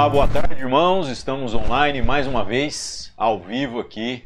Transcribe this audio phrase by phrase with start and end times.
[0.00, 1.10] Olá, boa tarde, irmãos.
[1.10, 4.24] Estamos online mais uma vez, ao vivo aqui,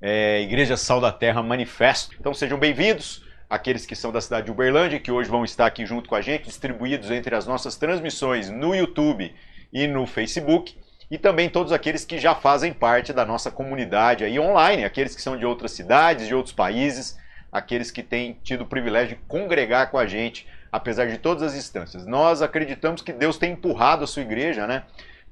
[0.00, 2.16] é, Igreja Sal da Terra Manifesto.
[2.18, 5.84] Então sejam bem-vindos, aqueles que são da cidade de Uberlândia, que hoje vão estar aqui
[5.84, 9.30] junto com a gente, distribuídos entre as nossas transmissões no YouTube
[9.70, 10.74] e no Facebook,
[11.10, 15.20] e também todos aqueles que já fazem parte da nossa comunidade aí online, aqueles que
[15.20, 17.18] são de outras cidades, de outros países,
[17.52, 21.54] aqueles que têm tido o privilégio de congregar com a gente apesar de todas as
[21.54, 22.04] instâncias.
[22.04, 24.82] Nós acreditamos que Deus tem empurrado a sua igreja, né,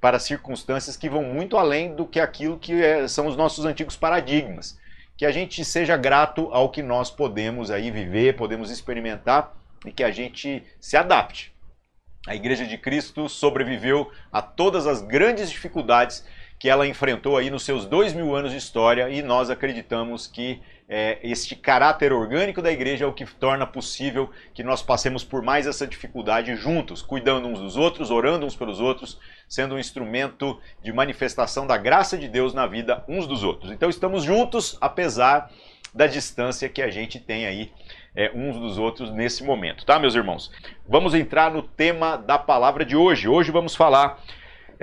[0.01, 3.97] para circunstâncias que vão muito além do que aquilo que é, são os nossos antigos
[3.97, 4.79] paradigmas.
[5.17, 9.53] Que a gente seja grato ao que nós podemos aí viver, podemos experimentar
[9.85, 11.53] e que a gente se adapte.
[12.29, 16.25] A Igreja de Cristo sobreviveu a todas as grandes dificuldades
[16.57, 20.63] que ela enfrentou aí nos seus dois mil anos de história e nós acreditamos que
[20.95, 25.41] é, este caráter orgânico da igreja é o que torna possível que nós passemos por
[25.41, 29.19] mais essa dificuldade juntos, cuidando uns dos outros, orando uns pelos outros,
[29.49, 33.73] sendo um instrumento de manifestação da graça de Deus na vida uns dos outros.
[33.73, 35.51] Então estamos juntos, apesar
[35.95, 37.73] da distância que a gente tem aí
[38.15, 40.51] é, uns dos outros nesse momento, tá, meus irmãos?
[40.87, 43.27] Vamos entrar no tema da palavra de hoje.
[43.27, 44.23] Hoje vamos falar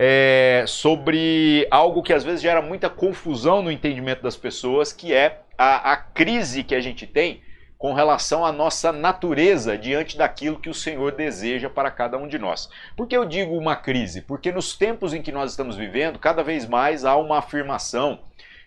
[0.01, 5.41] é, sobre algo que às vezes gera muita confusão no entendimento das pessoas, que é
[5.57, 7.41] a, a crise que a gente tem
[7.77, 12.39] com relação à nossa natureza diante daquilo que o Senhor deseja para cada um de
[12.39, 12.69] nós.
[12.95, 14.21] Por que eu digo uma crise?
[14.21, 18.21] Porque nos tempos em que nós estamos vivendo, cada vez mais há uma afirmação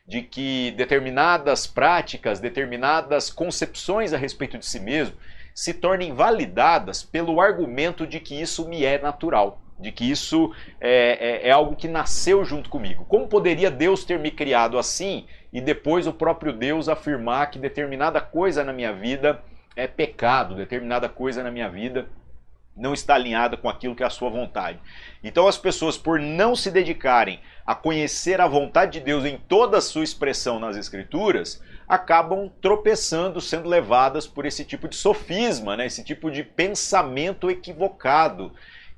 [0.07, 5.17] de que determinadas práticas, determinadas concepções a respeito de si mesmo
[5.55, 11.43] se tornem validadas pelo argumento de que isso me é natural de que isso é,
[11.43, 13.05] é, é, algo que nasceu junto comigo.
[13.05, 18.21] Como poderia Deus ter me criado assim e depois o próprio Deus afirmar que determinada
[18.21, 19.43] coisa na minha vida
[19.75, 22.09] é pecado, determinada coisa na minha vida
[22.75, 24.79] não está alinhada com aquilo que é a sua vontade.
[25.23, 29.77] Então as pessoas, por não se dedicarem a conhecer a vontade de Deus em toda
[29.77, 35.87] a sua expressão nas Escrituras, acabam tropeçando, sendo levadas por esse tipo de sofisma, né?
[35.87, 38.53] esse tipo de pensamento equivocado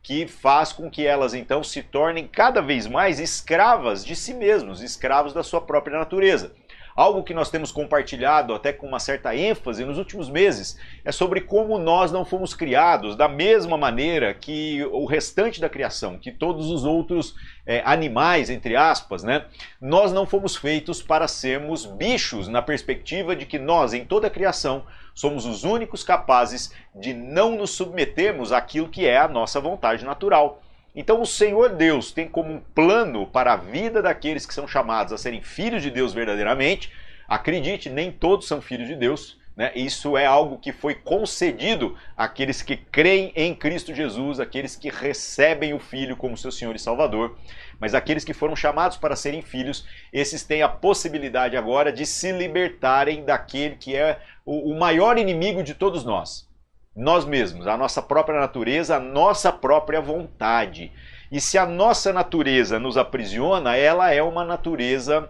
[0.04, 4.82] que faz com que elas então se tornem cada vez mais escravas de si mesmos,
[4.82, 6.52] escravos da sua própria natureza.
[6.96, 11.40] Algo que nós temos compartilhado até com uma certa ênfase nos últimos meses é sobre
[11.40, 16.70] como nós não fomos criados da mesma maneira que o restante da criação, que todos
[16.70, 17.34] os outros
[17.66, 19.44] é, animais, entre aspas, né?
[19.80, 24.30] Nós não fomos feitos para sermos bichos, na perspectiva de que nós, em toda a
[24.30, 30.04] criação, somos os únicos capazes de não nos submetermos àquilo que é a nossa vontade
[30.04, 30.60] natural.
[30.94, 35.12] Então o Senhor Deus tem como um plano para a vida daqueles que são chamados
[35.12, 36.92] a serem filhos de Deus verdadeiramente.
[37.26, 39.38] Acredite, nem todos são filhos de Deus.
[39.56, 39.70] Né?
[39.74, 45.72] Isso é algo que foi concedido àqueles que creem em Cristo Jesus, aqueles que recebem
[45.72, 47.36] o Filho como seu Senhor e Salvador.
[47.78, 52.32] Mas aqueles que foram chamados para serem filhos, esses têm a possibilidade agora de se
[52.32, 56.48] libertarem daquele que é o, maior inimigo de todos nós,
[56.96, 60.92] nós mesmos, a nossa própria natureza, a nossa própria vontade.
[61.30, 65.28] E se a nossa natureza nos aprisiona, ela é uma natureza,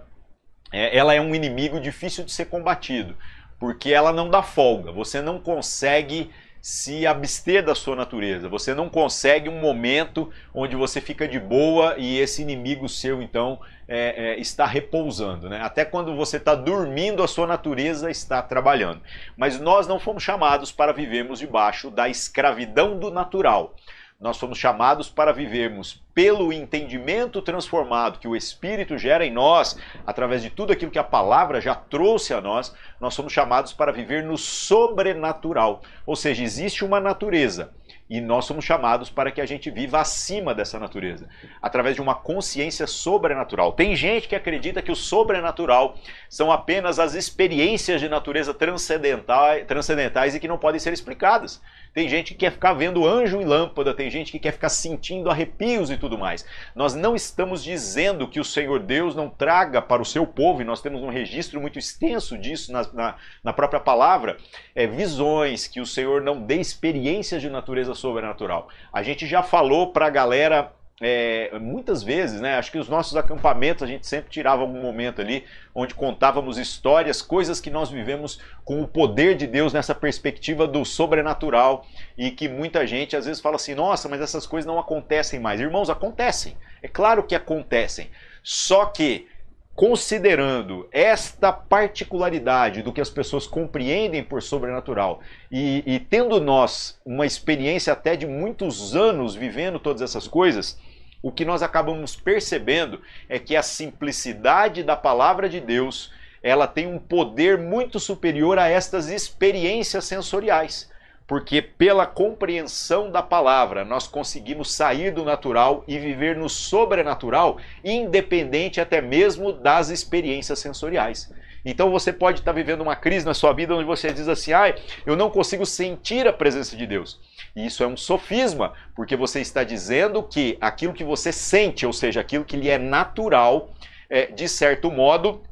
[0.70, 3.16] é, ela é um inimigo difícil de ser combatido,
[3.58, 4.92] porque ela não dá folga.
[4.92, 6.30] Você não consegue
[6.64, 8.48] se abster da sua natureza.
[8.48, 13.60] Você não consegue um momento onde você fica de boa e esse inimigo seu, então,
[13.86, 15.50] é, é, está repousando.
[15.50, 15.60] Né?
[15.60, 19.02] Até quando você está dormindo, a sua natureza está trabalhando.
[19.36, 23.74] Mas nós não fomos chamados para vivermos debaixo da escravidão do natural.
[24.20, 29.76] Nós fomos chamados para vivermos pelo entendimento transformado que o Espírito gera em nós,
[30.06, 33.92] através de tudo aquilo que a palavra já trouxe a nós, nós somos chamados para
[33.92, 35.82] viver no sobrenatural.
[36.06, 37.72] Ou seja, existe uma natureza
[38.08, 41.28] e nós somos chamados para que a gente viva acima dessa natureza,
[41.60, 43.72] através de uma consciência sobrenatural.
[43.72, 45.96] Tem gente que acredita que o sobrenatural
[46.28, 51.60] são apenas as experiências de natureza transcendentais, transcendentais e que não podem ser explicadas.
[51.94, 55.30] Tem gente que quer ficar vendo anjo e lâmpada, tem gente que quer ficar sentindo
[55.30, 56.44] arrepios e tudo mais.
[56.74, 60.64] Nós não estamos dizendo que o Senhor Deus não traga para o seu povo, e
[60.64, 63.14] nós temos um registro muito extenso disso na, na,
[63.44, 64.36] na própria palavra,
[64.74, 68.68] é, visões, que o Senhor não dê experiências de natureza sobrenatural.
[68.92, 72.56] A gente já falou para a galera é, muitas vezes, né?
[72.56, 75.44] Acho que os nossos acampamentos a gente sempre tirava algum momento ali
[75.74, 80.84] onde contávamos histórias, coisas que nós vivemos com o poder de Deus nessa perspectiva do
[80.84, 81.84] sobrenatural
[82.16, 85.60] e que muita gente às vezes fala assim: nossa, mas essas coisas não acontecem mais.
[85.60, 86.56] Irmãos, acontecem.
[86.80, 88.08] É claro que acontecem.
[88.42, 89.26] Só que
[89.74, 95.20] considerando esta particularidade do que as pessoas compreendem por sobrenatural
[95.50, 100.78] e, e, tendo nós uma experiência até de muitos anos vivendo todas essas coisas,
[101.24, 103.00] o que nós acabamos percebendo
[103.30, 106.12] é que a simplicidade da palavra de Deus,
[106.42, 110.92] ela tem um poder muito superior a estas experiências sensoriais
[111.26, 118.78] porque pela compreensão da palavra nós conseguimos sair do natural e viver no sobrenatural, independente
[118.78, 121.32] até mesmo das experiências sensoriais.
[121.64, 124.74] Então você pode estar vivendo uma crise na sua vida onde você diz assim: ah,
[125.06, 127.20] eu não consigo sentir a presença de Deus.
[127.56, 131.92] E isso é um sofisma, porque você está dizendo que aquilo que você sente, ou
[131.92, 133.72] seja, aquilo que lhe é natural,
[134.10, 135.42] é, de certo modo,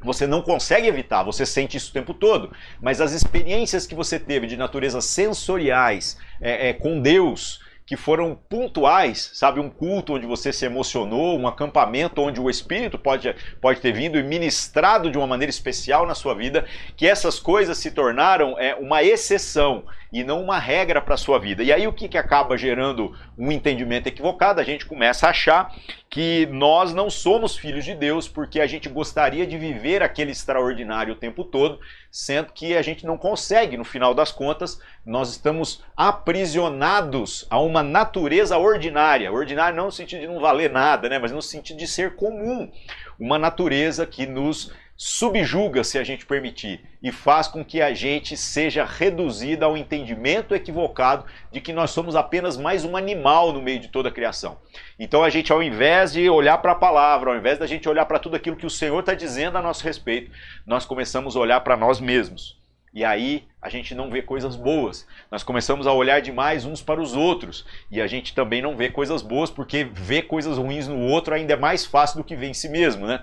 [0.00, 2.52] você não consegue evitar, você sente isso o tempo todo.
[2.80, 8.38] Mas as experiências que você teve de natureza sensoriais é, é, com Deus, que foram
[8.50, 9.58] pontuais, sabe?
[9.58, 14.18] Um culto onde você se emocionou, um acampamento onde o Espírito pode, pode ter vindo
[14.18, 18.74] e ministrado de uma maneira especial na sua vida, que essas coisas se tornaram é,
[18.74, 21.62] uma exceção e não uma regra para a sua vida.
[21.62, 24.60] E aí o que, que acaba gerando um entendimento equivocado?
[24.60, 25.74] A gente começa a achar
[26.08, 31.12] que nós não somos filhos de Deus porque a gente gostaria de viver aquele extraordinário
[31.12, 31.78] o tempo todo,
[32.10, 37.82] sendo que a gente não consegue, no final das contas, nós estamos aprisionados a uma
[37.82, 39.30] natureza ordinária.
[39.30, 41.18] Ordinária não no sentido de não valer nada, né?
[41.18, 42.70] mas no sentido de ser comum.
[43.18, 48.36] Uma natureza que nos subjuga, se a gente permitir, e faz com que a gente
[48.36, 53.78] seja reduzida ao entendimento equivocado de que nós somos apenas mais um animal no meio
[53.78, 54.58] de toda a criação.
[54.98, 58.06] Então a gente, ao invés de olhar para a palavra, ao invés da gente olhar
[58.06, 60.32] para tudo aquilo que o Senhor está dizendo a nosso respeito,
[60.66, 62.58] nós começamos a olhar para nós mesmos.
[62.92, 65.06] E aí a gente não vê coisas boas.
[65.30, 67.64] Nós começamos a olhar demais uns para os outros.
[67.88, 71.52] E a gente também não vê coisas boas, porque ver coisas ruins no outro ainda
[71.52, 73.22] é mais fácil do que ver em si mesmo, né?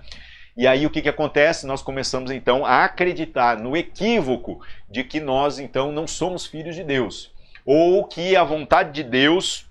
[0.57, 1.67] E aí o que, que acontece?
[1.67, 6.83] Nós começamos então a acreditar no equívoco de que nós então não somos filhos de
[6.83, 7.33] Deus.
[7.65, 9.65] Ou que a vontade de Deus,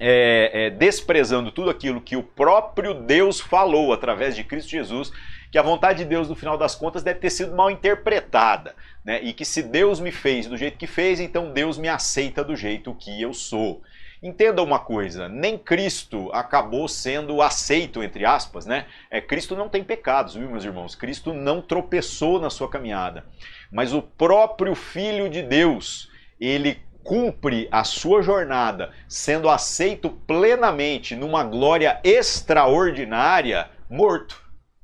[0.00, 5.12] é, é, desprezando tudo aquilo que o próprio Deus falou através de Cristo Jesus,
[5.52, 8.74] que a vontade de Deus, no final das contas, deve ter sido mal interpretada.
[9.04, 9.22] Né?
[9.22, 12.56] E que se Deus me fez do jeito que fez, então Deus me aceita do
[12.56, 13.82] jeito que eu sou.
[14.22, 18.86] Entenda uma coisa, nem Cristo acabou sendo aceito, entre aspas, né?
[19.10, 20.96] É, Cristo não tem pecados, viu, meus irmãos?
[20.96, 23.24] Cristo não tropeçou na sua caminhada.
[23.70, 26.10] Mas o próprio Filho de Deus,
[26.40, 34.42] ele cumpre a sua jornada sendo aceito plenamente numa glória extraordinária, morto.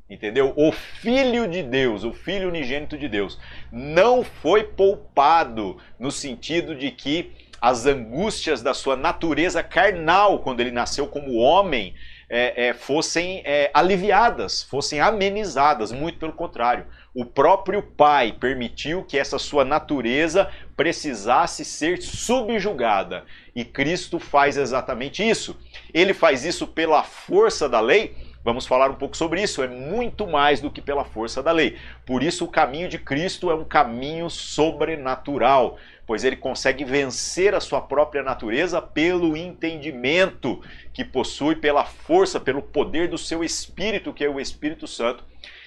[0.09, 0.53] Entendeu?
[0.55, 3.39] O Filho de Deus, o Filho unigênito de Deus,
[3.73, 7.33] não foi poupado no sentido de que
[7.65, 11.95] as angústias da sua natureza carnal, quando ele nasceu como homem,
[12.29, 16.85] é, é, fossem é, aliviadas, fossem amenizadas, muito pelo contrário.
[17.15, 23.25] O próprio Pai permitiu que essa sua natureza precisasse ser subjugada.
[23.57, 25.57] E Cristo faz exatamente isso.
[25.95, 28.15] Ele faz isso pela força da lei,
[28.45, 29.63] Vamos falar um pouco sobre isso.
[29.63, 31.79] É muito mais do que pela força da lei.
[32.05, 37.61] Por isso, o caminho de Cristo é um caminho sobrenatural pois ele consegue vencer a
[37.61, 40.61] sua própria natureza pelo entendimento
[40.93, 45.25] que possui, pela força, pelo poder do seu Espírito, que é o Espírito Santo.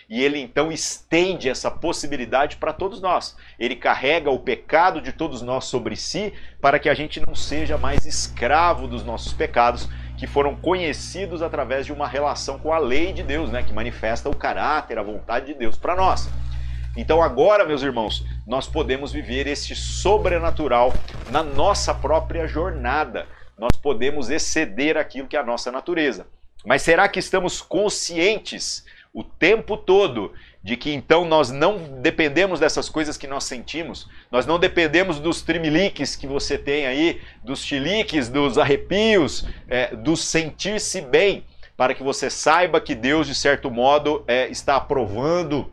[0.10, 3.36] E ele então estende essa possibilidade para todos nós.
[3.60, 7.77] Ele carrega o pecado de todos nós sobre si para que a gente não seja
[7.77, 13.12] mais escravo dos nossos pecados, que foram conhecidos através de uma relação com a lei
[13.12, 16.29] de Deus, né, que manifesta o caráter, a vontade de Deus para nós.
[16.98, 20.92] Então agora, meus irmãos, nós podemos viver este sobrenatural
[21.30, 23.27] na nossa própria jornada.
[23.56, 26.25] Nós podemos exceder aquilo que é a nossa natureza.
[26.66, 32.89] Mas será que estamos conscientes o tempo todo de que então nós não dependemos dessas
[32.89, 38.27] coisas que nós sentimos, nós não dependemos dos trimiliques que você tem aí, dos chiliques,
[38.27, 41.46] dos arrepios, é, do sentir-se bem,
[41.77, 45.72] para que você saiba que Deus, de certo modo, é, está aprovando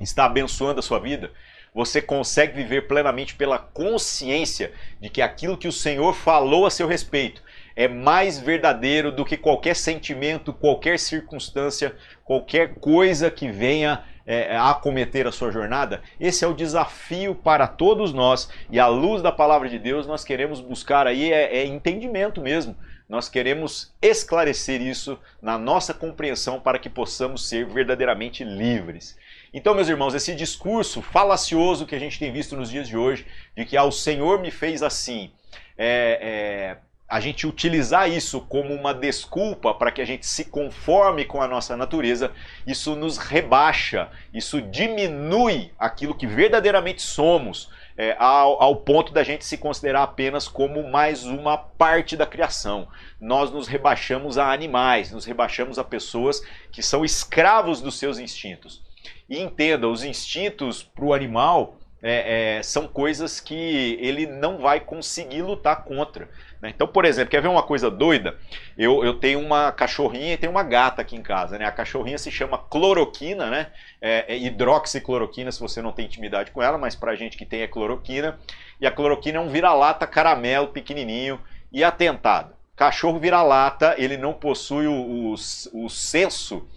[0.00, 1.30] está abençoando a sua vida,
[1.74, 6.86] você consegue viver plenamente pela consciência de que aquilo que o Senhor falou a seu
[6.86, 7.42] respeito
[7.76, 14.70] é mais verdadeiro do que qualquer sentimento, qualquer circunstância, qualquer coisa que venha é, a
[14.70, 16.02] acometer a sua jornada.
[16.18, 20.24] Esse é o desafio para todos nós e à luz da palavra de Deus nós
[20.24, 22.74] queremos buscar aí é, é entendimento mesmo.
[23.08, 29.16] Nós queremos esclarecer isso na nossa compreensão para que possamos ser verdadeiramente livres.
[29.56, 33.26] Então, meus irmãos, esse discurso falacioso que a gente tem visto nos dias de hoje,
[33.56, 35.30] de que ah, o Senhor me fez assim,
[35.78, 36.76] é, é,
[37.08, 41.48] a gente utilizar isso como uma desculpa para que a gente se conforme com a
[41.48, 42.32] nossa natureza,
[42.66, 49.42] isso nos rebaixa, isso diminui aquilo que verdadeiramente somos é, ao, ao ponto da gente
[49.42, 52.86] se considerar apenas como mais uma parte da criação.
[53.18, 58.84] Nós nos rebaixamos a animais, nos rebaixamos a pessoas que são escravos dos seus instintos.
[59.28, 64.78] E entenda, os instintos para o animal é, é, são coisas que ele não vai
[64.78, 66.28] conseguir lutar contra.
[66.60, 66.70] Né?
[66.74, 68.38] Então, por exemplo, quer ver uma coisa doida?
[68.78, 71.58] Eu, eu tenho uma cachorrinha e tenho uma gata aqui em casa.
[71.58, 71.64] Né?
[71.64, 73.68] A cachorrinha se chama cloroquina, né?
[74.00, 77.62] É, é hidroxicloroquina, se você não tem intimidade com ela, mas pra gente que tem
[77.62, 78.38] é cloroquina.
[78.80, 81.40] E a cloroquina é um vira-lata caramelo pequenininho
[81.72, 82.54] e atentado.
[82.76, 85.34] Cachorro vira-lata, ele não possui o, o,
[85.72, 86.68] o senso,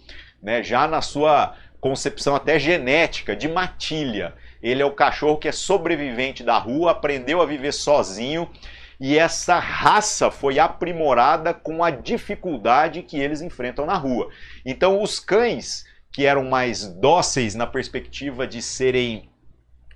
[0.42, 4.34] né, já na sua concepção até genética, de matilha.
[4.62, 8.48] Ele é o cachorro que é sobrevivente da rua, aprendeu a viver sozinho
[9.00, 14.28] e essa raça foi aprimorada com a dificuldade que eles enfrentam na rua.
[14.64, 19.30] Então, os cães que eram mais dóceis na perspectiva de serem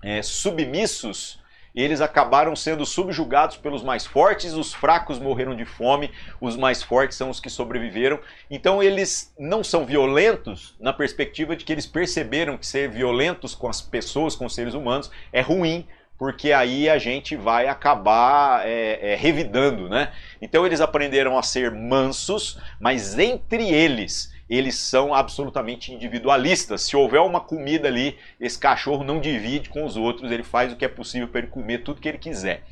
[0.03, 1.43] é, submissos,
[1.75, 7.17] eles acabaram sendo subjugados pelos mais fortes, os fracos morreram de fome, os mais fortes
[7.17, 8.21] são os que sobreviveram.
[8.51, 13.69] Então eles não são violentos na perspectiva de que eles perceberam que ser violentos com
[13.69, 19.13] as pessoas, com os seres humanos, é ruim, porque aí a gente vai acabar é,
[19.13, 20.13] é, revidando, né?
[20.41, 26.83] Então eles aprenderam a ser mansos, mas entre eles eles são absolutamente individualistas.
[26.83, 30.77] Se houver uma comida ali, esse cachorro não divide com os outros, ele faz o
[30.77, 32.63] que é possível para ele comer tudo que ele quiser.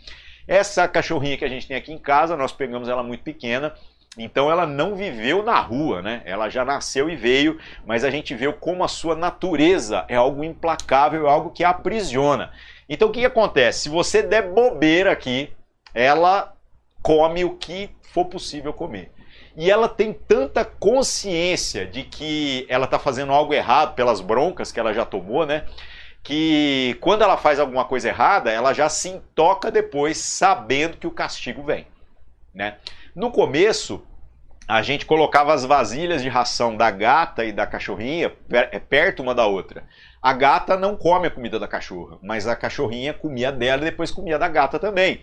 [0.47, 3.75] Essa cachorrinha que a gente tem aqui em casa, nós pegamos ela muito pequena,
[4.19, 6.21] então ela não viveu na rua, né?
[6.27, 10.45] Ela já nasceu e veio, mas a gente vê como a sua natureza é algo
[10.45, 12.53] implacável, é algo que aprisiona.
[12.89, 13.85] Então o que, que acontece?
[13.85, 15.51] Se você der bobeira aqui,
[15.95, 16.55] ela
[17.01, 19.11] come o que for possível comer.
[19.57, 24.81] E ela tem tanta consciência de que ela está fazendo algo errado pelas broncas que
[24.81, 25.67] ela já tomou, né?
[26.23, 31.11] Que quando ela faz alguma coisa errada, ela já se intoca depois, sabendo que o
[31.11, 31.87] castigo vem,
[32.55, 32.77] né?
[33.15, 34.03] No começo,
[34.67, 38.33] a gente colocava as vasilhas de ração da gata e da cachorrinha
[38.89, 39.85] perto uma da outra.
[40.23, 44.13] A gata não come a comida da cachorra, mas a cachorrinha comia dela e depois
[44.13, 45.21] comia da gata também.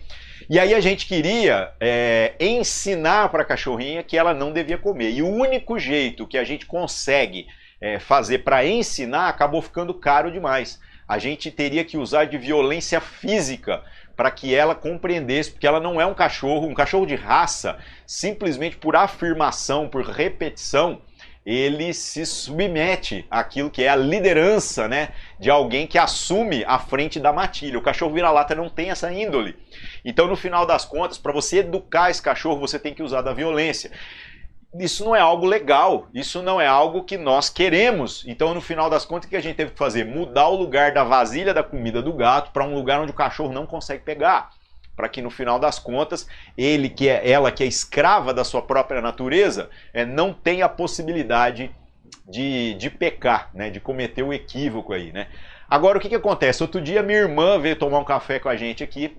[0.50, 5.12] E aí a gente queria é, ensinar para a cachorrinha que ela não devia comer.
[5.12, 7.48] E o único jeito que a gente consegue
[7.80, 10.82] é, fazer para ensinar acabou ficando caro demais.
[11.08, 13.82] A gente teria que usar de violência física
[14.18, 18.76] para que ela compreendesse, porque ela não é um cachorro, um cachorro de raça, simplesmente
[18.76, 21.02] por afirmação, por repetição,
[21.50, 27.20] ele se submete àquilo que é a liderança né, de alguém que assume a frente
[27.20, 27.80] da matilha.
[27.80, 29.58] O cachorro vira-lata não tem essa índole.
[30.06, 33.34] Então, no final das contas, para você educar esse cachorro, você tem que usar da
[33.34, 33.90] violência.
[34.80, 38.24] Isso não é algo legal, isso não é algo que nós queremos.
[38.28, 40.06] Então, no final das contas, o que a gente teve que fazer?
[40.06, 43.52] Mudar o lugar da vasilha da comida do gato para um lugar onde o cachorro
[43.52, 44.52] não consegue pegar
[45.00, 46.28] para que no final das contas
[46.58, 50.70] ele que é ela que é escrava da sua própria natureza é, não tenha a
[50.70, 51.72] possibilidade
[52.28, 55.28] de, de pecar, né, de cometer o equívoco aí, né?
[55.70, 56.62] Agora o que, que acontece?
[56.62, 59.16] Outro dia minha irmã veio tomar um café com a gente aqui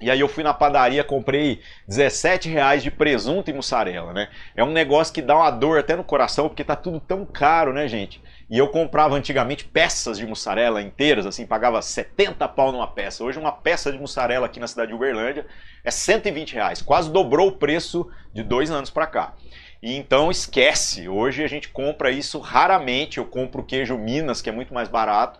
[0.00, 4.28] e aí eu fui na padaria, comprei 17 reais de presunto e mussarela, né?
[4.54, 7.72] É um negócio que dá uma dor até no coração, porque tá tudo tão caro,
[7.72, 8.22] né, gente?
[8.50, 13.22] E eu comprava antigamente peças de mussarela inteiras, assim, pagava 70 pau numa peça.
[13.22, 15.46] Hoje uma peça de mussarela aqui na cidade de Uberlândia
[15.84, 19.34] é 120 reais, quase dobrou o preço de dois anos para cá.
[19.80, 24.52] E então esquece, hoje a gente compra isso raramente, eu compro queijo Minas, que é
[24.52, 25.38] muito mais barato,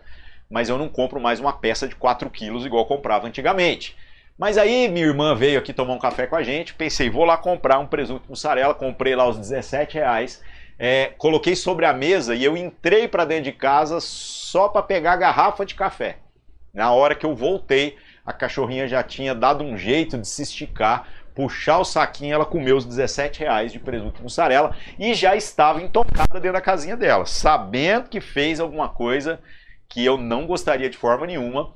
[0.49, 3.93] mas eu não compro mais uma peça de 4 quilos igual comprava antigamente.
[4.37, 7.37] Mas aí minha irmã veio aqui tomar um café com a gente, pensei, vou lá
[7.37, 10.41] comprar um presunto mussarela, comprei lá os 17 reais
[10.83, 15.13] é, coloquei sobre a mesa e eu entrei para dentro de casa só para pegar
[15.13, 16.17] a garrafa de café.
[16.73, 21.07] Na hora que eu voltei, a cachorrinha já tinha dado um jeito de se esticar,
[21.35, 26.39] puxar o saquinho, ela comeu os 17 reais de presunto mussarela e já estava intocada
[26.39, 29.39] dentro da casinha dela, sabendo que fez alguma coisa
[29.87, 31.75] que eu não gostaria de forma nenhuma.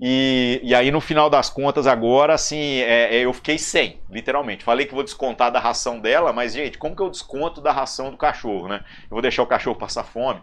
[0.00, 4.62] E, e aí, no final das contas, agora, assim, é, é, eu fiquei sem, literalmente.
[4.62, 8.10] Falei que vou descontar da ração dela, mas, gente, como que eu desconto da ração
[8.10, 8.84] do cachorro, né?
[9.04, 10.40] Eu vou deixar o cachorro passar fome.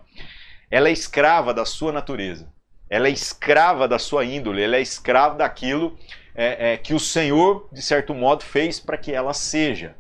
[0.70, 2.52] Ela é escrava da sua natureza.
[2.90, 4.62] Ela é escrava da sua índole.
[4.62, 5.98] Ela é escrava daquilo
[6.36, 9.96] é, é que o Senhor, de certo modo, fez para que ela seja.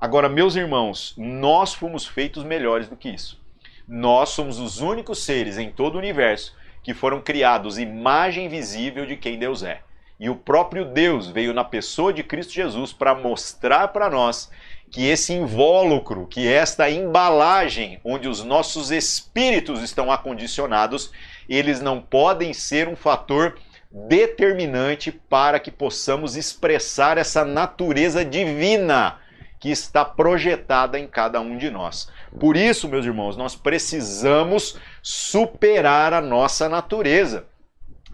[0.00, 3.40] Agora, meus irmãos, nós fomos feitos melhores do que isso.
[3.86, 6.57] Nós somos os únicos seres em todo o universo
[6.88, 9.82] que foram criados imagem visível de quem Deus é.
[10.18, 14.50] E o próprio Deus veio na pessoa de Cristo Jesus para mostrar para nós
[14.90, 21.12] que esse invólucro, que esta embalagem onde os nossos espíritos estão acondicionados,
[21.46, 23.58] eles não podem ser um fator
[23.92, 29.18] determinante para que possamos expressar essa natureza divina
[29.60, 32.08] que está projetada em cada um de nós.
[32.38, 34.78] Por isso, meus irmãos, nós precisamos
[35.10, 37.46] superar a nossa natureza.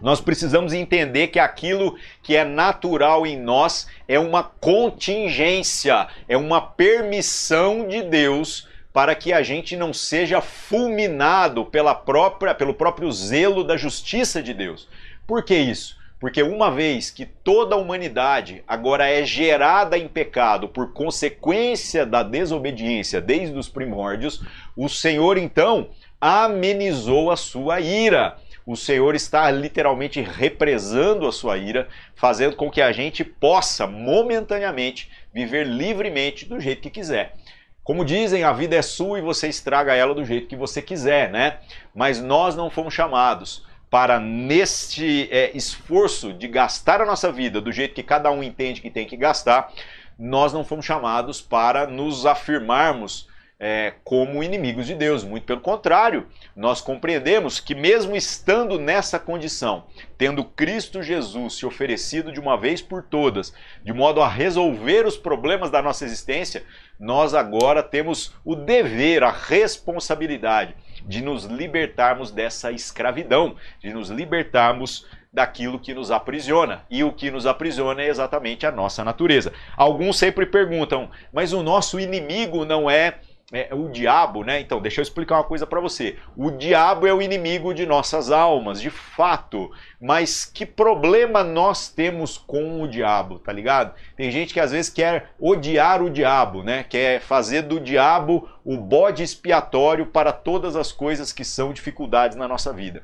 [0.01, 6.61] Nós precisamos entender que aquilo que é natural em nós é uma contingência, é uma
[6.61, 13.61] permissão de Deus para que a gente não seja fulminado pela própria, pelo próprio zelo
[13.61, 14.87] da justiça de Deus.
[15.27, 15.97] Por que isso?
[16.17, 22.23] Porque uma vez que toda a humanidade agora é gerada em pecado por consequência da
[22.23, 24.41] desobediência desde os primórdios,
[24.77, 25.89] o Senhor então
[26.25, 28.35] amenizou a sua ira.
[28.65, 35.11] O Senhor está literalmente represando a sua ira, fazendo com que a gente possa momentaneamente
[35.31, 37.35] viver livremente do jeito que quiser.
[37.83, 41.29] Como dizem, a vida é sua e você estraga ela do jeito que você quiser,
[41.29, 41.59] né?
[41.93, 47.71] Mas nós não fomos chamados para, neste é, esforço de gastar a nossa vida do
[47.71, 49.71] jeito que cada um entende que tem que gastar,
[50.17, 53.27] nós não fomos chamados para nos afirmarmos
[53.59, 55.23] é, como inimigos de Deus.
[55.23, 59.85] Muito pelo contrário, nós compreendemos que, mesmo estando nessa condição,
[60.17, 65.17] tendo Cristo Jesus se oferecido de uma vez por todas, de modo a resolver os
[65.17, 66.63] problemas da nossa existência,
[66.99, 75.05] nós agora temos o dever, a responsabilidade de nos libertarmos dessa escravidão, de nos libertarmos
[75.31, 76.83] daquilo que nos aprisiona.
[76.89, 79.51] E o que nos aprisiona é exatamente a nossa natureza.
[79.75, 83.19] Alguns sempre perguntam, mas o nosso inimigo não é
[83.51, 84.59] é, o diabo, né?
[84.59, 86.17] Então, deixa eu explicar uma coisa para você.
[86.35, 89.69] O diabo é o inimigo de nossas almas, de fato.
[90.01, 93.93] Mas que problema nós temos com o diabo, tá ligado?
[94.15, 96.83] Tem gente que às vezes quer odiar o diabo, né?
[96.83, 102.47] Quer fazer do diabo o bode expiatório para todas as coisas que são dificuldades na
[102.47, 103.03] nossa vida.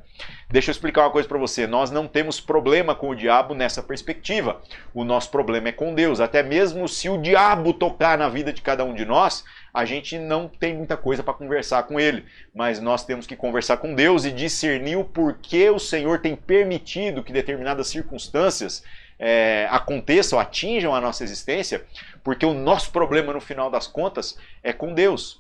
[0.50, 1.68] Deixa eu explicar uma coisa para você.
[1.68, 4.60] Nós não temos problema com o diabo nessa perspectiva.
[4.92, 6.20] O nosso problema é com Deus.
[6.20, 10.18] Até mesmo se o diabo tocar na vida de cada um de nós, a gente
[10.18, 14.26] não tem muita coisa para conversar com ele, mas nós temos que conversar com Deus
[14.26, 18.84] e discernir o porquê o Senhor tem permitido que determinadas circunstâncias
[19.18, 21.86] é, aconteçam, atinjam a nossa existência,
[22.24, 25.40] porque o nosso problema no final das contas é com Deus.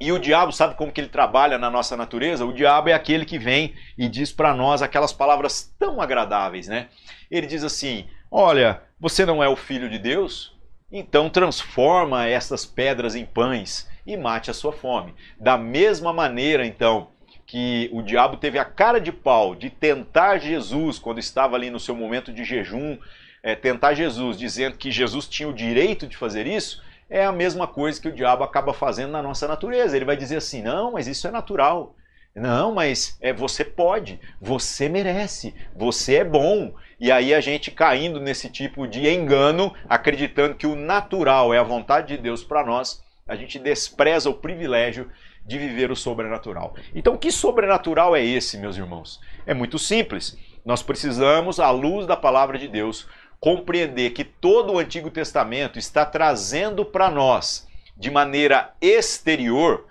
[0.00, 2.44] E o diabo sabe como que ele trabalha na nossa natureza?
[2.44, 6.88] O diabo é aquele que vem e diz para nós aquelas palavras tão agradáveis, né?
[7.30, 10.51] Ele diz assim: "Olha, você não é o filho de Deus?
[10.92, 15.14] Então transforma essas pedras em pães e mate a sua fome.
[15.40, 17.08] Da mesma maneira, então,
[17.46, 21.80] que o diabo teve a cara de pau de tentar Jesus quando estava ali no
[21.80, 22.98] seu momento de jejum,
[23.42, 27.66] é, tentar Jesus, dizendo que Jesus tinha o direito de fazer isso, é a mesma
[27.66, 29.96] coisa que o diabo acaba fazendo na nossa natureza.
[29.96, 31.94] Ele vai dizer assim: não, mas isso é natural.
[32.34, 36.74] Não, mas é, você pode, você merece, você é bom.
[37.02, 41.64] E aí a gente caindo nesse tipo de engano, acreditando que o natural é a
[41.64, 45.10] vontade de Deus para nós, a gente despreza o privilégio
[45.44, 46.76] de viver o sobrenatural.
[46.94, 49.20] Então, que sobrenatural é esse, meus irmãos?
[49.44, 50.38] É muito simples.
[50.64, 53.08] Nós precisamos, à luz da palavra de Deus,
[53.40, 59.88] compreender que todo o Antigo Testamento está trazendo para nós, de maneira exterior,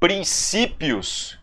[0.00, 1.38] princípios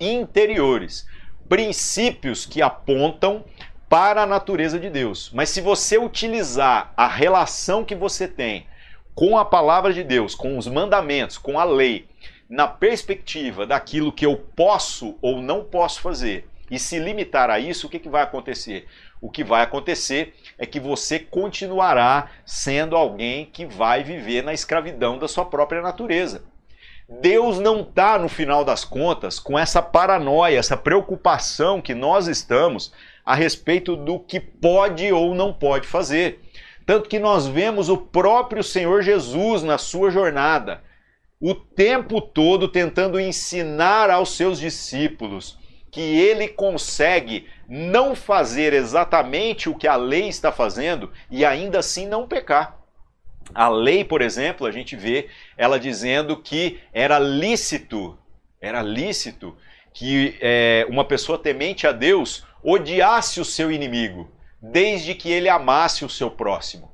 [0.00, 1.06] interiores,
[1.48, 3.44] princípios que apontam
[3.88, 5.30] para a natureza de Deus.
[5.32, 8.66] Mas se você utilizar a relação que você tem
[9.14, 12.08] com a palavra de Deus, com os mandamentos, com a lei,
[12.48, 17.86] na perspectiva daquilo que eu posso ou não posso fazer, e se limitar a isso,
[17.86, 18.86] o que, que vai acontecer?
[19.20, 25.18] O que vai acontecer é que você continuará sendo alguém que vai viver na escravidão
[25.18, 26.44] da sua própria natureza.
[27.08, 32.92] Deus não está, no final das contas, com essa paranoia, essa preocupação que nós estamos
[33.26, 36.40] a respeito do que pode ou não pode fazer.
[36.86, 40.84] Tanto que nós vemos o próprio Senhor Jesus na sua jornada,
[41.40, 45.58] o tempo todo tentando ensinar aos seus discípulos
[45.90, 52.06] que ele consegue não fazer exatamente o que a lei está fazendo e ainda assim
[52.06, 52.78] não pecar.
[53.54, 58.16] A lei, por exemplo, a gente vê ela dizendo que era lícito,
[58.60, 59.56] era lícito
[59.92, 64.28] que é, uma pessoa temente a Deus odiasse o seu inimigo,
[64.60, 66.90] desde que ele amasse o seu próximo.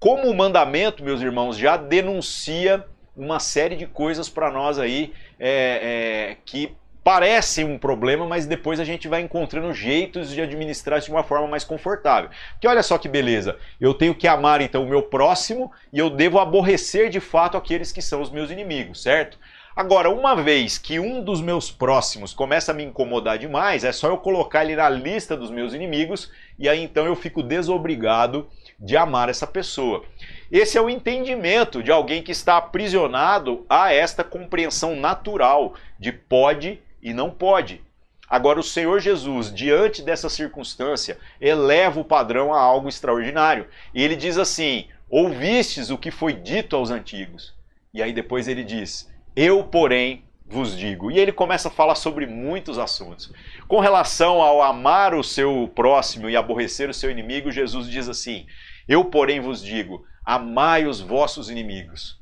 [0.00, 6.30] Como o mandamento, meus irmãos, já denuncia uma série de coisas para nós aí é,
[6.30, 11.08] é, que parecem um problema, mas depois a gente vai encontrando jeitos de administrar isso
[11.08, 12.30] de uma forma mais confortável.
[12.58, 16.08] Que olha só que beleza, eu tenho que amar então o meu próximo e eu
[16.08, 19.38] devo aborrecer de fato aqueles que são os meus inimigos, certo?
[19.76, 24.06] Agora, uma vez que um dos meus próximos começa a me incomodar demais, é só
[24.06, 28.96] eu colocar ele na lista dos meus inimigos e aí então eu fico desobrigado de
[28.96, 30.04] amar essa pessoa.
[30.48, 36.80] Esse é o entendimento de alguém que está aprisionado a esta compreensão natural de pode
[37.02, 37.82] e não pode.
[38.30, 43.66] Agora, o Senhor Jesus, diante dessa circunstância, eleva o padrão a algo extraordinário.
[43.92, 47.52] E ele diz assim: Ouvistes o que foi dito aos antigos.
[47.92, 51.10] E aí depois ele diz: Eu, porém, vos digo.
[51.10, 53.32] E ele começa a falar sobre muitos assuntos.
[53.66, 58.46] Com relação ao amar o seu próximo e aborrecer o seu inimigo, Jesus diz assim:
[58.88, 62.20] Eu, porém, vos digo: amai os vossos inimigos,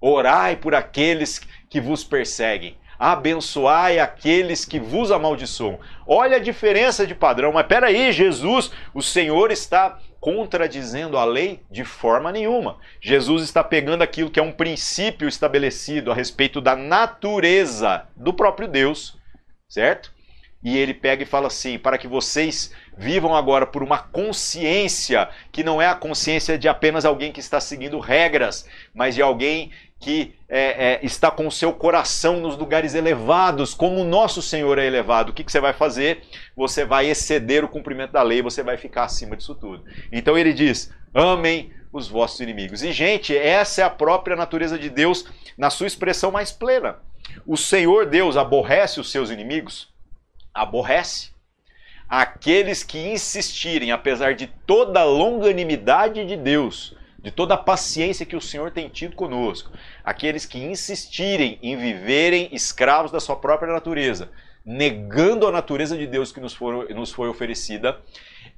[0.00, 5.78] orai por aqueles que vos perseguem, abençoai aqueles que vos amaldiçoam.
[6.06, 11.84] Olha a diferença de padrão, mas peraí, Jesus, o Senhor está contradizendo a lei de
[11.84, 12.78] forma nenhuma.
[13.00, 18.66] Jesus está pegando aquilo que é um princípio estabelecido a respeito da natureza do próprio
[18.66, 19.16] Deus,
[19.68, 20.12] certo?
[20.64, 25.62] E ele pega e fala assim: para que vocês vivam agora por uma consciência que
[25.62, 30.34] não é a consciência de apenas alguém que está seguindo regras, mas de alguém que
[30.48, 34.86] é, é, está com o seu coração nos lugares elevados, como o nosso Senhor é
[34.86, 35.30] elevado.
[35.30, 36.22] O que, que você vai fazer?
[36.54, 39.84] Você vai exceder o cumprimento da lei, você vai ficar acima disso tudo.
[40.12, 42.82] Então ele diz: amem os vossos inimigos.
[42.82, 45.24] E, gente, essa é a própria natureza de Deus
[45.56, 46.98] na sua expressão mais plena.
[47.46, 49.88] O Senhor Deus aborrece os seus inimigos?
[50.52, 51.30] Aborrece.
[52.08, 56.94] Aqueles que insistirem, apesar de toda a longanimidade de Deus,
[57.26, 59.72] de toda a paciência que o Senhor tem tido conosco,
[60.04, 64.30] aqueles que insistirem em viverem escravos da sua própria natureza,
[64.64, 67.98] negando a natureza de Deus que nos, for, nos foi oferecida,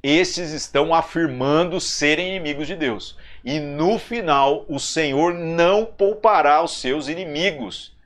[0.03, 3.17] esses estão afirmando serem inimigos de Deus.
[3.43, 7.97] E no final, o Senhor não poupará os seus inimigos.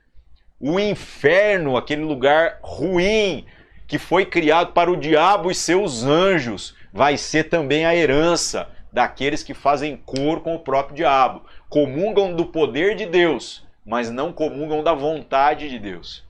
[0.61, 3.45] O inferno, aquele lugar ruim
[3.85, 9.41] que foi criado para o diabo e seus anjos, vai ser também a herança daqueles
[9.41, 11.43] que fazem cor com o próprio diabo.
[11.67, 16.23] Comungam do poder de Deus, mas não comungam da vontade de Deus.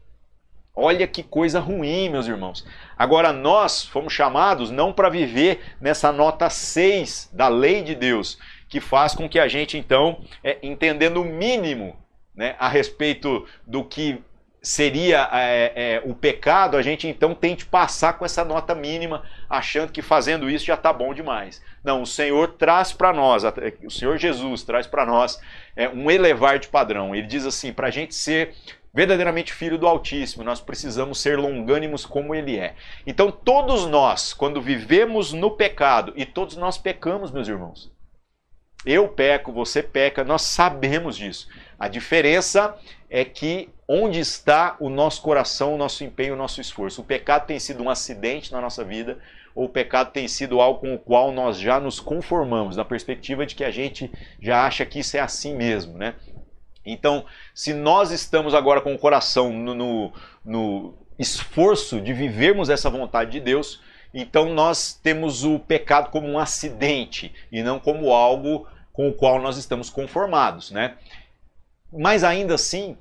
[0.76, 2.66] Olha que coisa ruim, meus irmãos.
[2.98, 8.80] Agora, nós fomos chamados não para viver nessa nota 6 da lei de Deus, que
[8.80, 11.96] faz com que a gente, então, é, entendendo o mínimo
[12.36, 14.20] né, a respeito do que
[14.64, 19.92] seria é, é, o pecado, a gente então tente passar com essa nota mínima, achando
[19.92, 21.62] que fazendo isso já está bom demais.
[21.84, 23.44] Não, o Senhor traz para nós,
[23.84, 25.38] o Senhor Jesus traz para nós
[25.76, 27.14] é, um elevar de padrão.
[27.14, 28.56] Ele diz assim: para a gente ser
[28.94, 32.76] verdadeiramente filho do Altíssimo, nós precisamos ser longânimos como Ele é.
[33.06, 37.92] Então, todos nós, quando vivemos no pecado, e todos nós pecamos, meus irmãos.
[38.86, 41.48] Eu peco, você peca, nós sabemos disso.
[41.80, 42.78] A diferença
[43.10, 47.02] é que onde está o nosso coração, o nosso empenho, o nosso esforço.
[47.02, 49.18] O pecado tem sido um acidente na nossa vida,
[49.56, 53.46] ou o pecado tem sido algo com o qual nós já nos conformamos, na perspectiva
[53.46, 56.16] de que a gente já acha que isso é assim mesmo, né?
[56.86, 62.90] Então, se nós estamos agora com o coração no, no, no esforço de vivermos essa
[62.90, 63.82] vontade de Deus,
[64.14, 69.42] então nós temos o pecado como um acidente e não como algo com o qual
[69.42, 70.96] nós estamos conformados, né?
[71.92, 72.98] Mas ainda assim,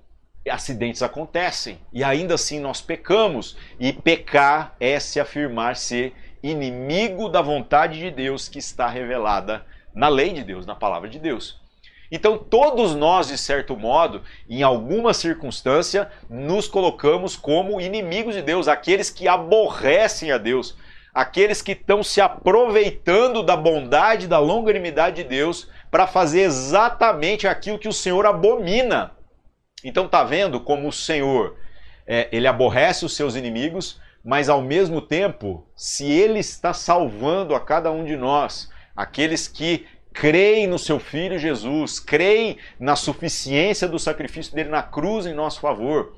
[0.50, 3.57] acidentes acontecem e ainda assim nós pecamos.
[3.78, 10.09] E pecar é se afirmar ser inimigo da vontade de Deus que está revelada na
[10.09, 11.61] lei de Deus, na palavra de Deus.
[12.11, 18.68] Então, todos nós, de certo modo, em alguma circunstância, nos colocamos como inimigos de Deus,
[18.68, 20.76] aqueles que aborrecem a Deus,
[21.14, 27.78] aqueles que estão se aproveitando da bondade, da longanimidade de Deus para fazer exatamente aquilo
[27.78, 29.12] que o Senhor abomina.
[29.84, 31.56] Então tá vendo como o Senhor
[32.06, 37.60] é, ele aborrece os seus inimigos, mas ao mesmo tempo, se ele está salvando a
[37.60, 43.98] cada um de nós, aqueles que creem no seu filho Jesus, creem na suficiência do
[43.98, 46.14] sacrifício dele na cruz em nosso favor,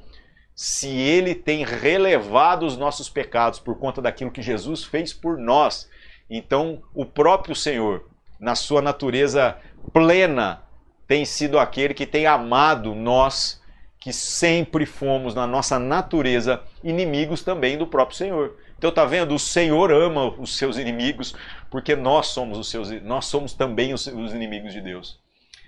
[0.54, 5.88] se ele tem relevado os nossos pecados por conta daquilo que Jesus fez por nós,
[6.28, 9.56] então o próprio Senhor, na sua natureza
[9.92, 10.62] plena,
[11.06, 13.60] tem sido aquele que tem amado nós,
[13.98, 18.56] que sempre fomos, na nossa natureza, inimigos também do próprio Senhor.
[18.76, 19.34] Então tá vendo?
[19.34, 21.34] O Senhor ama os seus inimigos,
[21.70, 25.18] porque nós somos os seus, nós somos também os, os inimigos de Deus.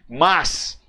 [0.09, 0.81] Mas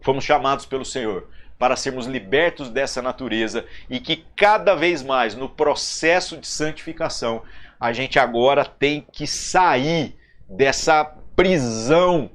[0.00, 5.48] fomos chamados pelo Senhor para sermos libertos dessa natureza e que cada vez mais no
[5.48, 7.42] processo de santificação
[7.80, 10.16] a gente agora tem que sair
[10.48, 11.04] dessa
[11.36, 12.30] prisão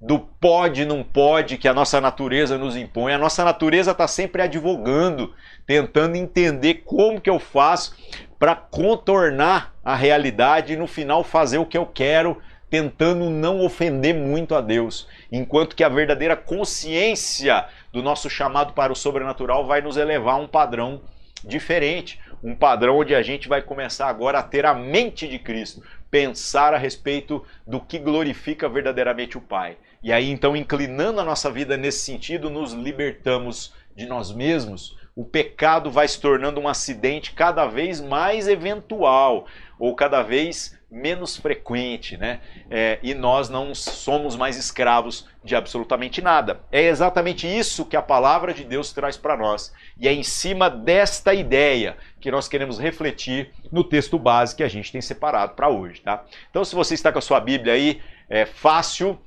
[0.00, 3.12] do pode, não pode, que a nossa natureza nos impõe.
[3.12, 5.34] A nossa natureza está sempre advogando,
[5.66, 7.96] tentando entender como que eu faço
[8.38, 14.14] para contornar a realidade e no final fazer o que eu quero, tentando não ofender
[14.14, 15.08] muito a Deus.
[15.32, 20.38] Enquanto que a verdadeira consciência do nosso chamado para o sobrenatural vai nos elevar a
[20.38, 21.00] um padrão
[21.44, 25.82] diferente, um padrão onde a gente vai começar agora a ter a mente de Cristo,
[26.10, 29.76] pensar a respeito do que glorifica verdadeiramente o Pai.
[30.02, 34.96] E aí, então, inclinando a nossa vida nesse sentido, nos libertamos de nós mesmos.
[35.16, 39.46] O pecado vai se tornando um acidente cada vez mais eventual
[39.76, 42.40] ou cada vez menos frequente, né?
[42.70, 46.60] É, e nós não somos mais escravos de absolutamente nada.
[46.72, 49.72] É exatamente isso que a palavra de Deus traz para nós.
[49.98, 54.68] E é em cima desta ideia que nós queremos refletir no texto base que a
[54.68, 56.24] gente tem separado para hoje, tá?
[56.50, 59.18] Então, se você está com a sua Bíblia aí, é fácil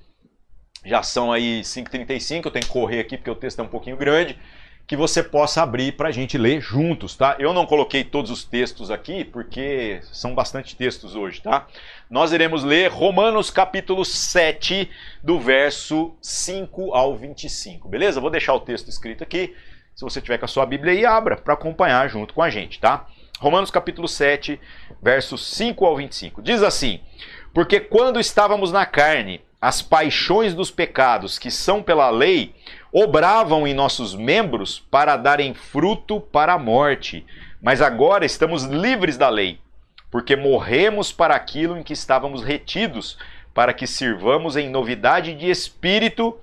[0.84, 3.98] já são aí 5h35, eu tenho que correr aqui porque o texto é um pouquinho
[3.98, 4.38] grande,
[4.92, 7.38] que você possa abrir para a gente ler juntos, tá?
[7.40, 11.66] Eu não coloquei todos os textos aqui porque são bastante textos hoje, tá?
[12.10, 14.92] Nós iremos ler Romanos capítulo 7,
[15.24, 18.20] do verso 5 ao 25, beleza?
[18.20, 19.56] Vou deixar o texto escrito aqui,
[19.96, 22.78] se você tiver com a sua Bíblia aí, abra para acompanhar junto com a gente,
[22.78, 23.08] tá?
[23.40, 24.60] Romanos capítulo 7,
[25.02, 26.42] versos 5 ao 25.
[26.42, 27.00] Diz assim:
[27.54, 32.54] Porque quando estávamos na carne, as paixões dos pecados que são pela lei
[32.92, 37.26] obravam em nossos membros para darem fruto para a morte.
[37.62, 39.60] Mas agora estamos livres da lei,
[40.10, 43.18] porque morremos para aquilo em que estávamos retidos,
[43.54, 46.38] para que sirvamos em novidade de espírito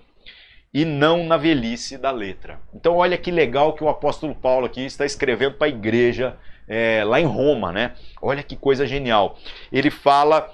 [0.73, 2.61] e não na velhice da letra.
[2.75, 6.37] Então, olha que legal que o apóstolo Paulo aqui está escrevendo para a igreja
[6.69, 7.93] é, lá em Roma, né?
[8.21, 9.39] Olha que coisa genial.
[9.73, 10.53] Ele fala